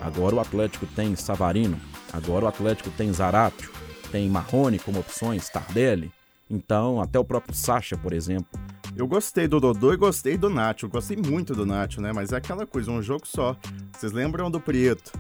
Agora 0.01 0.35
o 0.35 0.41
Atlético 0.41 0.87
tem 0.87 1.15
Savarino, 1.15 1.79
agora 2.13 2.47
o 2.47 2.49
Atlético 2.49 2.91
tem 2.91 3.13
Zaratio, 3.13 3.71
tem 4.11 4.29
Marrone 4.29 4.79
como 4.79 5.01
opções, 5.01 5.49
Tardelli. 5.49 6.11
Então, 6.49 7.01
até 7.01 7.19
o 7.19 7.25
próprio 7.25 7.55
Sacha, 7.55 7.97
por 7.97 8.13
exemplo. 8.13 8.59
Eu 8.97 9.07
gostei 9.07 9.49
do 9.49 9.61
Dodô 9.61 9.93
e 9.93 9.97
gostei 9.97 10.37
do 10.37 10.49
Nacho. 10.49 10.87
Eu 10.87 10.91
gostei 10.91 11.17
muito 11.17 11.55
do 11.55 11.67
Nacho, 11.67 12.01
né? 12.01 12.13
Mas 12.13 12.33
é 12.33 12.37
aquela 12.37 12.67
coisa, 12.67 12.91
um 12.91 13.03
jogo 13.03 13.27
só. 13.27 13.57
Vocês 13.93 14.13
lembram 14.13 14.51
do 14.51 14.61
Prieto? 14.61 15.13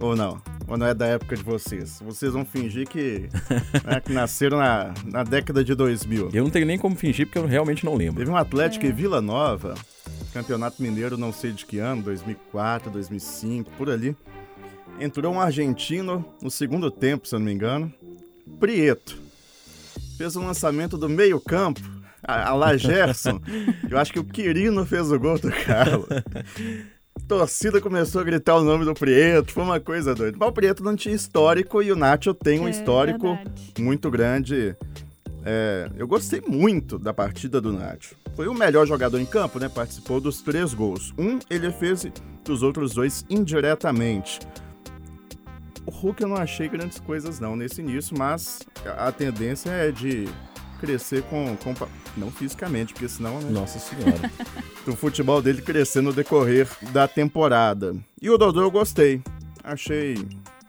Ou 0.00 0.14
não? 0.14 0.40
Ou 0.66 0.76
não 0.76 0.86
é 0.86 0.94
da 0.94 1.06
época 1.06 1.36
de 1.36 1.42
vocês? 1.42 2.00
Vocês 2.04 2.32
vão 2.32 2.44
fingir 2.44 2.86
que, 2.88 3.28
né, 3.84 4.00
que 4.00 4.12
nasceram 4.12 4.58
na, 4.58 4.92
na 5.04 5.24
década 5.24 5.64
de 5.64 5.74
2000. 5.74 6.30
Eu 6.32 6.44
não 6.44 6.50
tenho 6.50 6.66
nem 6.66 6.78
como 6.78 6.94
fingir 6.94 7.26
porque 7.26 7.38
eu 7.38 7.46
realmente 7.46 7.84
não 7.84 7.94
lembro. 7.94 8.18
Teve 8.18 8.30
um 8.30 8.36
Atlético 8.36 8.84
é. 8.84 8.88
em 8.90 8.92
Vila 8.92 9.20
Nova, 9.20 9.74
Campeonato 10.32 10.82
Mineiro, 10.82 11.16
não 11.16 11.32
sei 11.32 11.52
de 11.52 11.64
que 11.64 11.78
ano, 11.78 12.02
2004, 12.02 12.90
2005, 12.90 13.70
por 13.72 13.90
ali. 13.90 14.16
Entrou 15.00 15.32
um 15.32 15.40
argentino 15.40 16.24
no 16.42 16.50
segundo 16.50 16.90
tempo, 16.90 17.26
se 17.26 17.34
eu 17.34 17.38
não 17.38 17.46
me 17.46 17.52
engano. 17.52 17.92
Prieto. 18.60 19.16
Fez 20.16 20.34
um 20.36 20.46
lançamento 20.46 20.96
do 20.98 21.08
meio-campo. 21.08 21.80
A, 22.22 22.48
a 22.50 22.54
lá 22.54 22.76
Gerson, 22.76 23.40
eu 23.88 23.96
acho 23.96 24.12
que 24.12 24.18
o 24.18 24.24
Quirino 24.24 24.84
fez 24.84 25.10
o 25.12 25.18
gol 25.18 25.38
do 25.38 25.50
Carlos. 25.52 26.06
torcida 27.28 27.80
começou 27.80 28.20
a 28.20 28.24
gritar 28.24 28.56
o 28.56 28.62
nome 28.64 28.84
do 28.84 28.92
Prieto, 28.94 29.52
foi 29.52 29.62
uma 29.62 29.78
coisa 29.78 30.14
doida. 30.14 30.36
Mas 30.38 30.48
o 30.48 30.52
Prieto 30.52 30.82
não 30.82 30.96
tinha 30.96 31.14
histórico 31.14 31.80
e 31.82 31.92
o 31.92 31.96
Nacho 31.96 32.34
tem 32.34 32.58
um 32.60 32.66
É, 32.66 32.70
histórico 32.70 33.34
verdade. 33.34 33.72
muito 33.78 34.10
grande. 34.10 34.76
É, 35.44 35.88
eu 35.96 36.08
gostei 36.08 36.40
muito 36.46 36.98
da 36.98 37.14
partida 37.14 37.60
do 37.60 37.72
Nacho. 37.72 38.16
Foi 38.34 38.48
o 38.48 38.54
melhor 38.54 38.86
jogador 38.86 39.18
em 39.20 39.26
campo, 39.26 39.58
né? 39.60 39.68
Participou 39.68 40.20
dos 40.20 40.42
três 40.42 40.74
gols. 40.74 41.14
Um 41.16 41.38
ele 41.48 41.70
fez 41.70 42.04
e 42.04 42.12
os 42.48 42.62
outros 42.62 42.94
dois 42.94 43.24
indiretamente. 43.30 44.40
O 45.88 45.90
Hulk 45.90 46.22
eu 46.22 46.28
não 46.28 46.36
achei 46.36 46.68
grandes 46.68 47.00
coisas 47.00 47.40
não 47.40 47.56
nesse 47.56 47.80
início, 47.80 48.14
mas 48.18 48.58
a 48.98 49.10
tendência 49.10 49.70
é 49.70 49.90
de 49.90 50.28
crescer 50.78 51.22
com, 51.22 51.56
com 51.56 51.74
não 52.14 52.30
fisicamente, 52.30 52.92
porque 52.92 53.08
senão 53.08 53.40
né, 53.40 53.48
Nossa 53.50 53.78
senhora. 53.78 54.30
do 54.84 54.94
futebol 54.94 55.40
dele 55.40 55.62
crescer 55.62 56.02
no 56.02 56.12
decorrer 56.12 56.68
da 56.92 57.08
temporada. 57.08 57.96
E 58.20 58.28
o 58.28 58.36
Dodô 58.36 58.60
eu 58.60 58.70
gostei. 58.70 59.22
Achei 59.64 60.14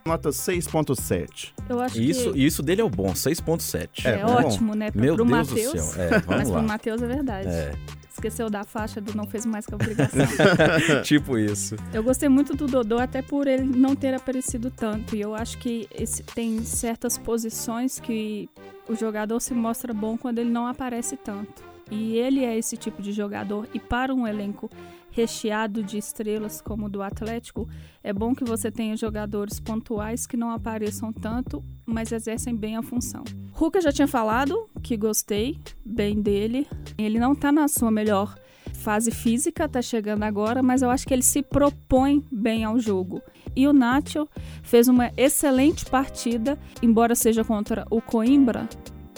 nota 0.06 0.30
6.7. 0.30 1.52
Eu 1.68 1.80
acho 1.80 2.00
Isso, 2.00 2.32
que 2.32 2.42
isso 2.46 2.62
dele 2.62 2.80
é 2.80 2.84
o 2.84 2.88
bom, 2.88 3.12
6.7. 3.12 4.06
é, 4.06 4.20
é 4.20 4.24
ótimo, 4.24 4.74
né? 4.74 4.90
Pra, 4.90 5.02
Meu 5.02 5.16
pro 5.16 5.24
Deus 5.26 5.48
Matheus. 5.50 5.72
do 5.72 5.80
céu. 5.80 6.02
É, 6.02 6.08
vamos 6.12 6.26
Mas 6.28 6.48
pro 6.48 6.56
lá. 6.56 6.62
Matheus 6.62 7.02
é 7.02 7.06
verdade. 7.06 7.48
É, 7.48 7.72
Esqueceu 8.20 8.50
da 8.50 8.64
faixa 8.64 9.00
do 9.00 9.16
não 9.16 9.26
fez 9.26 9.46
mais 9.46 9.64
que 9.64 9.72
a 9.72 9.76
obrigação. 9.76 10.20
tipo 11.02 11.38
isso. 11.38 11.74
eu 11.94 12.02
gostei 12.02 12.28
muito 12.28 12.54
do 12.54 12.66
Dodô, 12.66 12.98
até 12.98 13.22
por 13.22 13.46
ele 13.46 13.64
não 13.64 13.96
ter 13.96 14.12
aparecido 14.12 14.70
tanto. 14.70 15.16
E 15.16 15.20
eu 15.22 15.34
acho 15.34 15.56
que 15.56 15.88
esse- 15.94 16.22
tem 16.22 16.62
certas 16.62 17.16
posições 17.16 17.98
que 17.98 18.46
o 18.86 18.94
jogador 18.94 19.40
se 19.40 19.54
mostra 19.54 19.94
bom 19.94 20.18
quando 20.18 20.38
ele 20.38 20.50
não 20.50 20.66
aparece 20.66 21.16
tanto. 21.16 21.62
E 21.90 22.16
ele 22.18 22.44
é 22.44 22.58
esse 22.58 22.76
tipo 22.76 23.00
de 23.00 23.10
jogador. 23.10 23.66
E 23.72 23.80
para 23.80 24.14
um 24.14 24.26
elenco 24.28 24.70
recheado 25.10 25.82
de 25.82 25.98
estrelas 25.98 26.60
como 26.60 26.86
o 26.86 26.88
do 26.88 27.02
Atlético, 27.02 27.68
é 28.02 28.12
bom 28.12 28.34
que 28.34 28.44
você 28.44 28.70
tenha 28.70 28.96
jogadores 28.96 29.60
pontuais 29.60 30.26
que 30.26 30.36
não 30.36 30.50
apareçam 30.50 31.12
tanto, 31.12 31.64
mas 31.84 32.12
exercem 32.12 32.54
bem 32.54 32.76
a 32.76 32.82
função. 32.82 33.24
Eu 33.60 33.80
já 33.82 33.92
tinha 33.92 34.08
falado 34.08 34.68
que 34.82 34.96
gostei 34.96 35.58
bem 35.84 36.20
dele. 36.20 36.66
Ele 36.96 37.18
não 37.18 37.34
tá 37.34 37.52
na 37.52 37.68
sua 37.68 37.90
melhor 37.90 38.34
fase 38.74 39.10
física, 39.10 39.68
tá 39.68 39.82
chegando 39.82 40.22
agora, 40.22 40.62
mas 40.62 40.82
eu 40.82 40.90
acho 40.90 41.06
que 41.06 41.12
ele 41.12 41.22
se 41.22 41.42
propõe 41.42 42.24
bem 42.32 42.64
ao 42.64 42.78
jogo. 42.78 43.22
E 43.54 43.66
o 43.66 43.72
Nacho 43.72 44.28
fez 44.62 44.88
uma 44.88 45.12
excelente 45.16 45.84
partida, 45.84 46.58
embora 46.82 47.14
seja 47.14 47.44
contra 47.44 47.84
o 47.90 48.00
Coimbra. 48.00 48.68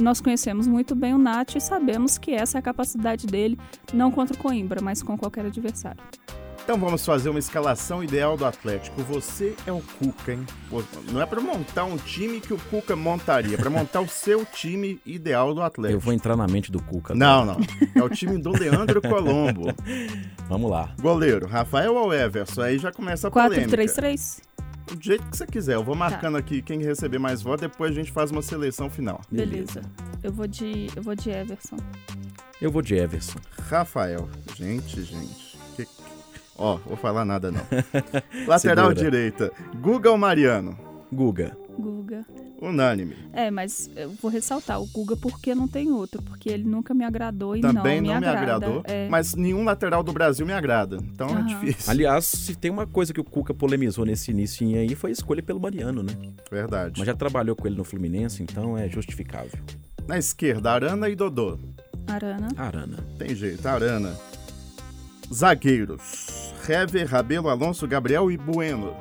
Nós 0.00 0.20
conhecemos 0.20 0.66
muito 0.66 0.94
bem 0.94 1.14
o 1.14 1.18
Nacho 1.18 1.58
e 1.58 1.60
sabemos 1.60 2.18
que 2.18 2.32
essa 2.32 2.58
é 2.58 2.60
a 2.60 2.62
capacidade 2.62 3.26
dele, 3.26 3.58
não 3.92 4.10
contra 4.10 4.34
o 4.34 4.38
Coimbra, 4.38 4.80
mas 4.80 5.02
com 5.02 5.16
qualquer 5.16 5.46
adversário. 5.46 6.02
Então 6.64 6.78
vamos 6.78 7.04
fazer 7.04 7.28
uma 7.28 7.40
escalação 7.40 8.04
ideal 8.04 8.36
do 8.36 8.46
Atlético. 8.46 9.02
Você 9.02 9.56
é 9.66 9.72
o 9.72 9.82
Cuca, 9.98 10.32
hein? 10.32 10.46
Não 11.10 11.20
é 11.20 11.26
pra 11.26 11.40
montar 11.40 11.84
um 11.84 11.96
time 11.96 12.40
que 12.40 12.54
o 12.54 12.58
Cuca 12.70 12.94
montaria, 12.94 13.56
é 13.56 13.58
pra 13.58 13.68
montar 13.68 14.00
o 14.00 14.08
seu 14.08 14.44
time 14.44 15.00
ideal 15.04 15.52
do 15.52 15.60
Atlético. 15.60 15.96
Eu 15.96 16.00
vou 16.00 16.12
entrar 16.12 16.36
na 16.36 16.46
mente 16.46 16.70
do 16.70 16.80
Cuca. 16.80 17.16
Não, 17.16 17.44
não. 17.44 17.58
É 17.96 18.02
o 18.02 18.08
time 18.08 18.38
do 18.38 18.50
Leandro 18.52 19.02
Colombo. 19.02 19.74
Vamos 20.48 20.70
lá. 20.70 20.94
Goleiro, 21.00 21.48
Rafael 21.48 21.94
ou 21.96 22.14
Everson? 22.14 22.62
Aí 22.62 22.78
já 22.78 22.92
começa 22.92 23.26
a 23.26 23.30
polêmica. 23.30 23.76
4-3-3? 23.76 24.40
Do 24.96 25.02
jeito 25.02 25.24
que 25.26 25.36
você 25.36 25.46
quiser. 25.46 25.74
Eu 25.74 25.84
vou 25.84 25.94
marcando 25.94 26.36
aqui 26.36 26.60
quem 26.62 26.80
receber 26.82 27.18
mais 27.18 27.42
votos, 27.42 27.62
depois 27.62 27.90
a 27.90 27.94
gente 27.94 28.12
faz 28.12 28.30
uma 28.30 28.42
seleção 28.42 28.88
final. 28.90 29.20
Beleza. 29.30 29.82
Eu 30.22 30.32
vou 30.32 30.46
de 30.46 30.88
eu 30.94 31.02
vou 31.02 31.14
de 31.14 31.30
Everson. 31.30 31.76
Eu 32.60 32.70
vou 32.70 32.82
de 32.82 32.94
Everson. 32.94 33.38
Rafael. 33.68 34.28
Gente, 34.54 35.02
gente. 35.02 35.58
Que- 35.76 35.88
Ó, 36.56 36.76
vou 36.76 36.96
falar 36.96 37.24
nada 37.24 37.50
não. 37.50 37.60
Lateral 38.46 38.88
Segura. 38.90 38.94
direita. 38.94 39.52
Guga 39.80 40.10
ou 40.10 40.18
Mariano? 40.18 40.78
Guga. 41.12 41.56
Guga. 41.78 42.24
Unânime. 42.62 43.16
É, 43.32 43.50
mas 43.50 43.90
eu 43.96 44.10
vou 44.22 44.30
ressaltar 44.30 44.80
o 44.80 44.86
Guga 44.86 45.16
porque 45.16 45.54
não 45.54 45.66
tem 45.66 45.90
outro, 45.90 46.22
porque 46.22 46.48
ele 46.48 46.62
nunca 46.64 46.94
me 46.94 47.04
agradou 47.04 47.56
e 47.56 47.60
Também 47.60 48.00
não 48.00 48.08
me, 48.08 48.14
não 48.14 48.20
me 48.20 48.26
agrada. 48.26 48.38
agradou, 48.66 48.82
É. 48.86 49.08
mas 49.08 49.34
nenhum 49.34 49.64
lateral 49.64 50.02
do 50.02 50.12
Brasil 50.12 50.46
me 50.46 50.52
agrada. 50.52 50.98
Então 51.12 51.28
é 51.28 51.32
Aham. 51.32 51.46
difícil. 51.46 51.90
Aliás, 51.90 52.24
se 52.24 52.54
tem 52.54 52.70
uma 52.70 52.86
coisa 52.86 53.12
que 53.12 53.20
o 53.20 53.24
Cuca 53.24 53.52
polemizou 53.52 54.04
nesse 54.06 54.30
início 54.30 54.64
aí, 54.78 54.94
foi 54.94 55.10
a 55.10 55.12
escolha 55.12 55.42
pelo 55.42 55.58
Mariano, 55.60 56.02
né? 56.02 56.12
Verdade. 56.50 56.94
Mas 56.98 57.06
já 57.06 57.14
trabalhou 57.14 57.56
com 57.56 57.66
ele 57.66 57.76
no 57.76 57.84
Fluminense, 57.84 58.42
então 58.42 58.78
é 58.78 58.88
justificável. 58.88 59.58
Na 60.06 60.16
esquerda, 60.18 60.70
Arana 60.72 61.08
e 61.08 61.16
Dodô. 61.16 61.58
Arana. 62.06 62.48
Arana. 62.56 62.98
Tem 63.18 63.34
jeito, 63.34 63.66
Arana. 63.66 64.16
Zagueiros. 65.32 66.52
Hever, 66.68 67.08
Rabelo, 67.08 67.48
Alonso, 67.48 67.86
Gabriel 67.88 68.30
e 68.30 68.36
Bueno. 68.36 68.94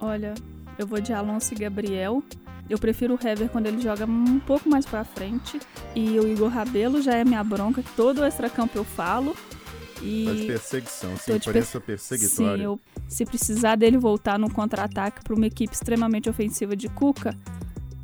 Olha, 0.00 0.34
eu 0.78 0.86
vou 0.86 1.00
de 1.00 1.12
Alonso 1.12 1.52
e 1.54 1.58
Gabriel. 1.58 2.22
Eu 2.70 2.78
prefiro 2.78 3.18
o 3.20 3.26
Hever 3.28 3.48
quando 3.50 3.66
ele 3.66 3.82
joga 3.82 4.06
um 4.06 4.38
pouco 4.38 4.68
mais 4.70 4.86
pra 4.86 5.04
frente. 5.04 5.58
E 5.94 6.18
o 6.20 6.28
Igor 6.28 6.48
Rabelo 6.48 7.02
já 7.02 7.14
é 7.16 7.24
minha 7.24 7.42
bronca, 7.42 7.82
que 7.82 7.92
todo 7.96 8.20
o 8.20 8.24
extracampo 8.24 8.78
eu 8.78 8.84
falo. 8.84 9.34
Tá 9.34 10.00
de 10.00 10.06
E 10.06 10.46
perseguição, 10.46 11.10
Tô 11.26 11.36
de 11.38 11.48
imprensa 11.50 11.78
sim, 11.78 11.84
perseguitória. 11.84 12.62
eu, 12.62 12.80
se 13.08 13.26
precisar 13.26 13.76
dele 13.76 13.98
voltar 13.98 14.38
no 14.38 14.48
contra-ataque 14.50 15.22
pra 15.22 15.34
uma 15.34 15.46
equipe 15.46 15.74
extremamente 15.74 16.30
ofensiva 16.30 16.74
de 16.74 16.88
Cuca, 16.88 17.36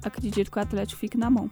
acredito 0.02 0.50
que 0.50 0.58
o 0.58 0.60
Atlético 0.60 1.00
fique 1.00 1.16
na 1.16 1.30
mão. 1.30 1.48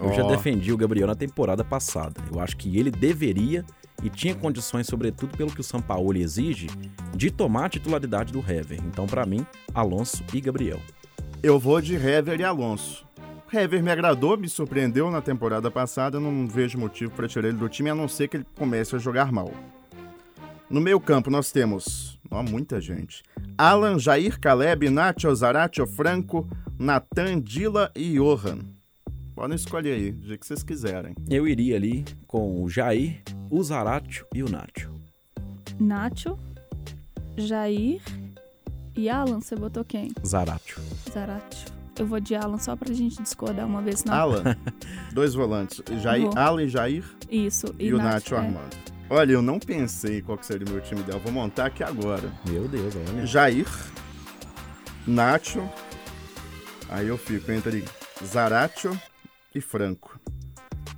Eu 0.00 0.12
já 0.14 0.24
Ó, 0.24 0.28
defendi 0.28 0.72
o 0.72 0.76
Gabriel 0.76 1.06
na 1.08 1.14
temporada 1.14 1.62
passada. 1.62 2.14
Eu 2.32 2.40
acho 2.40 2.56
que 2.56 2.78
ele 2.78 2.90
deveria 2.90 3.64
e 4.02 4.08
tinha 4.08 4.34
condições, 4.34 4.86
sobretudo 4.86 5.36
pelo 5.36 5.50
que 5.52 5.60
o 5.60 5.64
Sampaoli 5.64 6.22
exige, 6.22 6.68
de 7.14 7.30
tomar 7.30 7.66
a 7.66 7.68
titularidade 7.68 8.32
do 8.32 8.38
Hever. 8.38 8.80
Então, 8.86 9.06
pra 9.06 9.26
mim, 9.26 9.44
Alonso 9.74 10.24
e 10.32 10.40
Gabriel. 10.40 10.80
Eu 11.42 11.58
vou 11.58 11.80
de 11.80 11.96
Hever 11.96 12.38
e 12.38 12.44
Alonso. 12.44 13.04
Hever 13.52 13.82
me 13.82 13.90
agradou, 13.90 14.38
me 14.38 14.48
surpreendeu 14.48 15.10
na 15.10 15.20
temporada 15.20 15.72
passada, 15.72 16.20
não 16.20 16.46
vejo 16.46 16.78
motivo 16.78 17.10
para 17.10 17.26
tirar 17.26 17.48
ele 17.48 17.58
do 17.58 17.68
time, 17.68 17.90
a 17.90 17.96
não 17.96 18.06
ser 18.06 18.28
que 18.28 18.36
ele 18.36 18.46
comece 18.56 18.94
a 18.94 18.98
jogar 19.00 19.32
mal. 19.32 19.52
No 20.70 20.80
meio 20.80 21.00
campo 21.00 21.30
nós 21.30 21.50
temos, 21.50 22.16
ó, 22.30 22.44
muita 22.44 22.80
gente. 22.80 23.24
Alan, 23.58 23.98
Jair, 23.98 24.38
Caleb, 24.38 24.88
Nacho, 24.88 25.34
Zaratio, 25.34 25.84
Franco, 25.84 26.48
Natan, 26.78 27.40
Dila 27.40 27.90
e 27.96 28.14
Johan. 28.14 28.60
Podem 29.34 29.56
escolher 29.56 29.94
aí, 29.94 30.12
do 30.12 30.24
jeito 30.24 30.40
que 30.40 30.46
vocês 30.46 30.62
quiserem. 30.62 31.16
Eu 31.28 31.48
iria 31.48 31.74
ali 31.74 32.04
com 32.28 32.62
o 32.62 32.68
Jair, 32.68 33.20
o 33.50 33.60
Zaratio 33.64 34.26
e 34.32 34.44
o 34.44 34.48
Nacho. 34.48 34.94
Nacho, 35.80 36.38
Jair 37.36 38.00
e 38.94 39.08
Alan, 39.08 39.40
você 39.40 39.56
botou 39.56 39.84
quem? 39.84 40.12
Zaratio. 40.24 40.78
Zaratio. 41.12 41.72
Eu 41.98 42.06
vou 42.06 42.18
de 42.20 42.34
Alan 42.34 42.58
só 42.58 42.74
pra 42.74 42.92
gente 42.92 43.22
discordar 43.22 43.66
uma 43.66 43.82
vez, 43.82 44.04
não? 44.04 44.14
Alan, 44.14 44.56
dois 45.12 45.34
volantes. 45.34 45.82
Jair, 46.00 46.24
Vou. 46.24 46.38
Alan 46.38 46.62
e 46.62 46.68
Jair 46.68 47.04
Isso. 47.30 47.74
e, 47.78 47.92
o 47.92 47.98
Nacho, 47.98 48.08
Nacho 48.08 48.34
é. 48.34 48.38
armando. 48.38 48.76
Olha, 49.10 49.32
eu 49.32 49.42
não 49.42 49.58
pensei 49.58 50.22
qual 50.22 50.38
que 50.38 50.46
seria 50.46 50.66
o 50.66 50.70
meu 50.70 50.80
time 50.80 51.00
ideal. 51.02 51.20
Vou 51.20 51.32
montar 51.32 51.66
aqui 51.66 51.84
agora. 51.84 52.32
Meu 52.48 52.66
Deus, 52.66 52.94
olha. 52.96 53.26
Jair, 53.26 53.66
Nacho. 55.06 55.62
Aí 56.88 57.08
eu 57.08 57.18
fico 57.18 57.50
entre 57.52 57.84
Zaratio 58.24 58.98
e 59.54 59.60
Franco. 59.60 60.18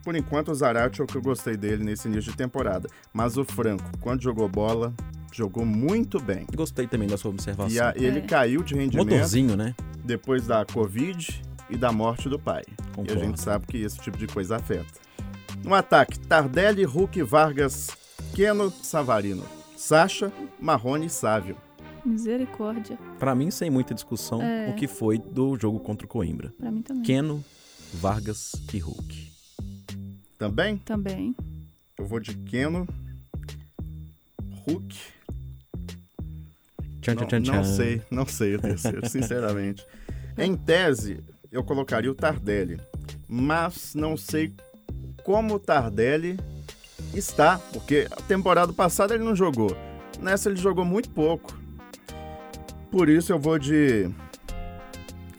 Por 0.04 0.14
enquanto, 0.14 0.50
o 0.50 0.54
Zaratio 0.54 1.02
é 1.02 1.04
o 1.04 1.08
que 1.08 1.16
eu 1.16 1.22
gostei 1.22 1.56
dele 1.56 1.82
nesse 1.82 2.06
início 2.06 2.30
de 2.30 2.36
temporada. 2.36 2.88
Mas 3.12 3.36
o 3.36 3.44
Franco, 3.44 3.84
quando 4.00 4.22
jogou 4.22 4.48
bola, 4.48 4.92
jogou 5.36 5.64
muito 5.66 6.20
bem. 6.20 6.46
Gostei 6.54 6.86
também 6.86 7.08
da 7.08 7.16
sua 7.16 7.30
observação. 7.30 7.74
E 7.74 7.80
a- 7.80 7.92
ele 7.96 8.18
É. 8.18 8.22
caiu 8.22 8.62
de 8.62 8.74
rendimento 8.74 9.10
Motorzinho, 9.10 9.56
né? 9.56 9.74
depois 10.04 10.46
da 10.46 10.64
Covid 10.64 11.42
e 11.68 11.76
da 11.76 11.90
morte 11.92 12.28
do 12.28 12.38
pai. 12.38 12.62
E 12.68 12.72
a 12.82 12.94
Concordo. 12.94 13.20
gente 13.20 13.40
sabe 13.40 13.66
que 13.66 13.78
esse 13.78 13.98
tipo 14.00 14.16
de 14.16 14.26
coisa 14.26 14.56
afeta. 14.56 15.00
No 15.64 15.74
ataque, 15.74 16.18
Tardelli, 16.18 16.84
Hulk, 16.84 17.22
Vargas, 17.22 17.88
Keno, 18.34 18.70
Savarino. 18.70 19.44
Sacha, 19.76 20.32
Marrone 20.60 21.06
e 21.06 21.10
Sávio. 21.10 21.56
Misericórdia. 22.04 22.98
Pra 23.18 23.34
mim, 23.34 23.50
sem 23.50 23.70
muita 23.70 23.94
discussão, 23.94 24.40
É. 24.42 24.68
o 24.70 24.74
que 24.74 24.86
foi 24.86 25.18
do 25.18 25.56
jogo 25.58 25.80
contra 25.80 26.06
o 26.06 26.08
Coimbra. 26.08 26.52
Pra 26.58 26.70
mim 26.70 26.82
também. 26.82 27.02
Keno, 27.02 27.44
Vargas 27.94 28.52
e 28.72 28.78
Hulk. 28.78 29.32
Também? 30.38 30.76
Também. 30.78 31.34
Eu 31.98 32.04
vou 32.06 32.20
de 32.20 32.36
Keno, 32.36 32.86
Hulk. 34.66 34.96
Tchan, 37.04 37.14
Não, 37.16 37.26
tchan, 37.26 37.42
tchan, 37.42 37.52
não 37.52 37.64
sei, 37.64 38.02
não 38.10 38.26
sei 38.26 38.54
o 38.54 38.58
terceiro, 38.58 39.06
sinceramente. 39.10 39.86
Em 40.38 40.56
tese, 40.56 41.22
eu 41.52 41.62
colocaria 41.62 42.10
o 42.10 42.14
Tardelli, 42.14 42.80
mas 43.28 43.94
não 43.94 44.16
sei 44.16 44.54
como 45.22 45.56
o 45.56 45.58
Tardelli 45.58 46.40
está, 47.12 47.58
porque 47.58 48.08
a 48.10 48.22
temporada 48.22 48.72
passada 48.72 49.14
ele 49.14 49.22
não 49.22 49.36
jogou. 49.36 49.76
Nessa 50.18 50.48
ele 50.48 50.56
jogou 50.56 50.82
muito 50.82 51.10
pouco. 51.10 51.54
Por 52.90 53.10
isso 53.10 53.32
eu 53.32 53.38
vou 53.38 53.58
de. 53.58 54.10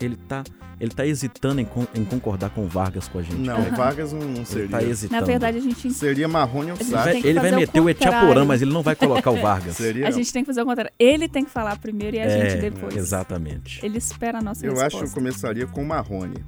Ele 0.00 0.14
tá 0.14 0.44
Ele 0.78 0.90
tá 0.90 1.06
hesitando 1.06 1.58
em, 1.60 1.64
con- 1.64 1.86
em 1.94 2.04
concordar 2.04 2.50
com 2.50 2.62
o 2.64 2.68
Vargas 2.68 3.08
com 3.08 3.18
a 3.18 3.22
gente. 3.22 3.36
Não, 3.36 3.56
cara. 3.56 3.76
Vargas 3.76 4.12
não, 4.12 4.20
não 4.20 4.36
Ele 4.36 4.44
seria. 4.44 4.68
tá 4.68 4.82
hesitando. 4.82 5.20
Na 5.20 5.26
verdade, 5.26 5.56
a 5.56 5.60
gente, 5.60 5.90
Seria 5.90 6.28
Marrone 6.28 6.72
ou 6.72 6.76
A 6.78 6.82
gente 6.82 6.92
Ele 6.92 7.22
Sá. 7.22 7.28
ele 7.28 7.40
vai 7.40 7.52
o 7.52 7.56
meter 7.56 7.80
o 7.80 7.88
Etiaporã, 7.88 8.44
mas 8.44 8.60
ele 8.60 8.72
não 8.74 8.82
vai 8.82 8.94
colocar 8.94 9.30
o 9.30 9.40
Vargas. 9.40 9.76
Seria 9.76 10.06
a 10.06 10.10
gente 10.10 10.30
tem 10.30 10.42
que 10.42 10.46
fazer 10.46 10.60
o 10.60 10.66
contrário. 10.66 10.92
Ele 10.98 11.28
tem 11.28 11.44
que 11.46 11.50
falar 11.50 11.78
primeiro 11.78 12.16
e 12.16 12.20
a 12.20 12.28
gente 12.28 12.56
É, 12.56 12.70
depois. 12.70 12.94
Exatamente. 12.94 13.80
Ele 13.84 13.96
espera 13.96 14.38
a 14.38 14.42
nossa 14.42 14.66
Eu 14.66 14.72
acho 14.72 14.80
que 14.80 14.84
eu 14.96 15.00
resposta. 15.00 15.14
começaria 15.14 15.66
com 15.66 15.82
o 15.82 15.86
Marrone. 15.86 16.44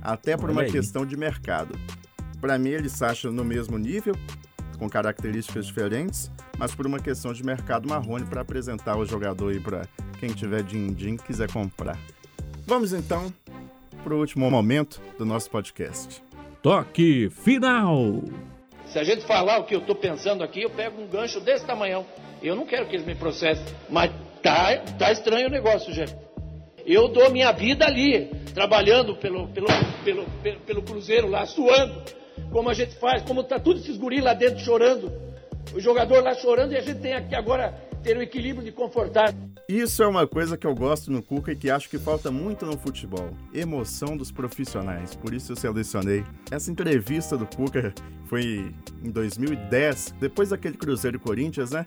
Até 0.00 0.36
por 0.36 0.44
Olha 0.44 0.52
uma 0.52 0.62
aí. 0.62 0.70
questão 0.70 1.04
de 1.04 1.16
mercado. 1.16 1.74
Para 2.40 2.56
mim, 2.58 2.68
ele 2.70 2.88
se 2.88 3.04
acha 3.04 3.28
no 3.30 3.44
mesmo 3.44 3.76
nível, 3.76 4.14
com 4.78 4.88
características 4.88 5.66
diferentes, 5.66 6.30
mas 6.58 6.72
por 6.74 6.86
uma 6.86 7.00
questão 7.00 7.32
de 7.32 7.44
mercado 7.44 7.88
Marrone 7.88 8.24
para 8.26 8.42
apresentar 8.42 8.96
o 8.96 9.04
jogador 9.04 9.50
aí 9.50 9.58
para 9.58 9.88
quem 10.20 10.28
tiver 10.30 10.62
din-din 10.62 11.16
quiser 11.16 11.50
comprar. 11.50 11.98
Vamos 12.66 12.92
então 12.92 13.32
para 14.04 14.14
o 14.14 14.18
último 14.18 14.50
momento 14.50 15.00
do 15.18 15.24
nosso 15.24 15.50
podcast. 15.50 16.22
Toque 16.62 17.30
final. 17.30 18.22
Se 18.86 18.98
a 18.98 19.02
gente 19.02 19.24
falar 19.24 19.58
o 19.58 19.64
que 19.64 19.74
eu 19.74 19.80
estou 19.80 19.96
pensando 19.96 20.44
aqui, 20.44 20.62
eu 20.62 20.70
pego 20.70 21.00
um 21.00 21.06
gancho 21.06 21.40
desse 21.40 21.64
tamanhão. 21.64 22.04
Eu 22.42 22.54
não 22.54 22.66
quero 22.66 22.86
que 22.86 22.94
eles 22.94 23.06
me 23.06 23.14
processem, 23.14 23.64
mas 23.88 24.12
tá, 24.42 24.76
tá 24.98 25.10
estranho 25.10 25.48
o 25.48 25.50
negócio, 25.50 25.92
gente. 25.92 26.14
Eu 26.84 27.08
dou 27.08 27.30
minha 27.30 27.50
vida 27.50 27.86
ali, 27.86 28.26
trabalhando 28.52 29.16
pelo, 29.16 29.48
pelo, 29.48 29.68
pelo, 30.04 30.26
pelo, 30.42 30.60
pelo 30.60 30.82
Cruzeiro 30.82 31.26
lá, 31.26 31.46
suando, 31.46 32.02
como 32.52 32.68
a 32.68 32.74
gente 32.74 32.94
faz, 32.96 33.22
como 33.22 33.42
tá 33.42 33.58
tudo 33.58 33.80
esses 33.80 33.96
guris 33.96 34.22
lá 34.22 34.34
dentro 34.34 34.62
chorando. 34.62 35.10
O 35.74 35.80
jogador 35.80 36.22
lá 36.22 36.34
chorando 36.34 36.72
e 36.72 36.76
a 36.76 36.82
gente 36.82 37.00
tem 37.00 37.14
aqui 37.14 37.34
agora 37.34 37.74
ter 38.04 38.18
o 38.18 38.22
equilíbrio 38.22 38.62
de 38.62 38.70
confortar. 38.70 39.34
Isso 39.66 40.02
é 40.02 40.06
uma 40.06 40.26
coisa 40.26 40.58
que 40.58 40.66
eu 40.66 40.74
gosto 40.74 41.10
no 41.10 41.22
Cuca 41.22 41.52
e 41.52 41.56
que 41.56 41.70
acho 41.70 41.88
que 41.88 41.98
falta 41.98 42.30
muito 42.30 42.66
no 42.66 42.76
futebol. 42.76 43.30
Emoção 43.52 44.14
dos 44.14 44.30
profissionais. 44.30 45.14
Por 45.14 45.32
isso 45.32 45.52
eu 45.52 45.56
selecionei. 45.56 46.22
Essa 46.50 46.70
entrevista 46.70 47.36
do 47.36 47.46
Cuca 47.46 47.94
foi 48.26 48.74
em 49.02 49.10
2010, 49.10 50.16
depois 50.20 50.50
daquele 50.50 50.76
Cruzeiro 50.76 51.16
e 51.16 51.20
Corinthians, 51.20 51.70
né? 51.70 51.84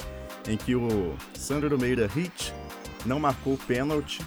Em 0.50 0.58
que 0.58 0.76
o 0.76 1.16
Sandro 1.36 1.78
Meira 1.80 2.08
Hit 2.08 2.52
não 3.06 3.20
marcou 3.20 3.54
o 3.54 3.58
pênalti. 3.58 4.20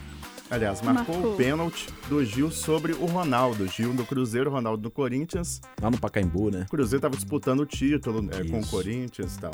Aliás, 0.48 0.82
marcou, 0.82 1.14
Marcou. 1.14 1.34
o 1.34 1.36
pênalti 1.36 1.88
do 2.08 2.24
Gil 2.24 2.50
sobre 2.50 2.92
o 2.92 3.06
Ronaldo. 3.06 3.66
Gil 3.68 3.92
no 3.94 4.04
Cruzeiro, 4.04 4.50
Ronaldo 4.50 4.82
no 4.82 4.90
Corinthians. 4.90 5.60
Lá 5.80 5.90
no 5.90 5.98
Pacaembu, 5.98 6.50
né? 6.50 6.64
O 6.66 6.70
Cruzeiro 6.70 6.98
estava 6.98 7.16
disputando 7.16 7.60
o 7.60 7.66
título 7.66 8.20
né, 8.20 8.44
com 8.48 8.60
o. 8.60 8.66
Corinthians 8.66 9.36
e 9.36 9.40
tal. 9.40 9.52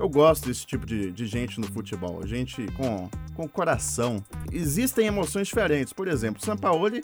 Eu 0.00 0.08
gosto 0.08 0.48
desse 0.48 0.64
tipo 0.66 0.86
de, 0.86 1.12
de 1.12 1.26
gente 1.26 1.60
no 1.60 1.66
futebol, 1.66 2.26
gente 2.26 2.66
com, 2.72 3.10
com 3.34 3.46
coração. 3.46 4.24
Existem 4.50 5.06
emoções 5.06 5.48
diferentes. 5.48 5.92
Por 5.92 6.08
exemplo, 6.08 6.40
o 6.40 6.44
Sampaoli, 6.44 7.02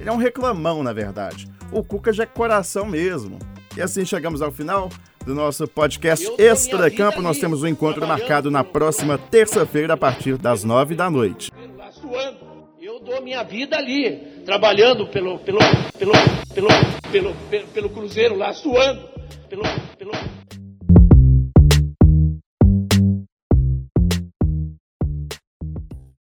ele 0.00 0.08
é 0.08 0.12
um 0.12 0.16
reclamão, 0.16 0.82
na 0.82 0.94
verdade. 0.94 1.46
O 1.70 1.84
Cuca 1.84 2.10
já 2.10 2.22
é 2.22 2.26
coração 2.26 2.86
mesmo. 2.86 3.38
E 3.76 3.82
assim 3.82 4.02
chegamos 4.06 4.40
ao 4.40 4.50
final 4.50 4.88
do 5.26 5.34
nosso 5.34 5.68
podcast 5.68 6.26
Extra 6.38 6.90
Campo. 6.90 7.20
Nós 7.20 7.38
temos 7.38 7.62
um 7.62 7.66
encontro 7.66 8.06
marcado 8.08 8.50
na 8.50 8.64
próxima 8.64 9.18
terça-feira, 9.18 9.92
a 9.92 9.96
partir 9.98 10.38
das 10.38 10.64
nove 10.64 10.94
da 10.94 11.10
noite. 11.10 11.52
suando. 11.92 12.48
Eu 12.80 12.98
dou 12.98 13.20
minha 13.20 13.42
vida 13.42 13.76
ali, 13.76 14.42
trabalhando 14.46 15.06
pelo, 15.08 15.38
pelo, 15.40 15.58
pelo, 15.98 16.12
pelo, 16.54 16.68
pelo, 17.10 17.34
pelo, 17.50 17.66
pelo 17.68 17.90
Cruzeiro 17.90 18.36
lá, 18.36 18.54
suando. 18.54 19.06
Pelo, 19.50 19.64
pelo, 19.98 20.12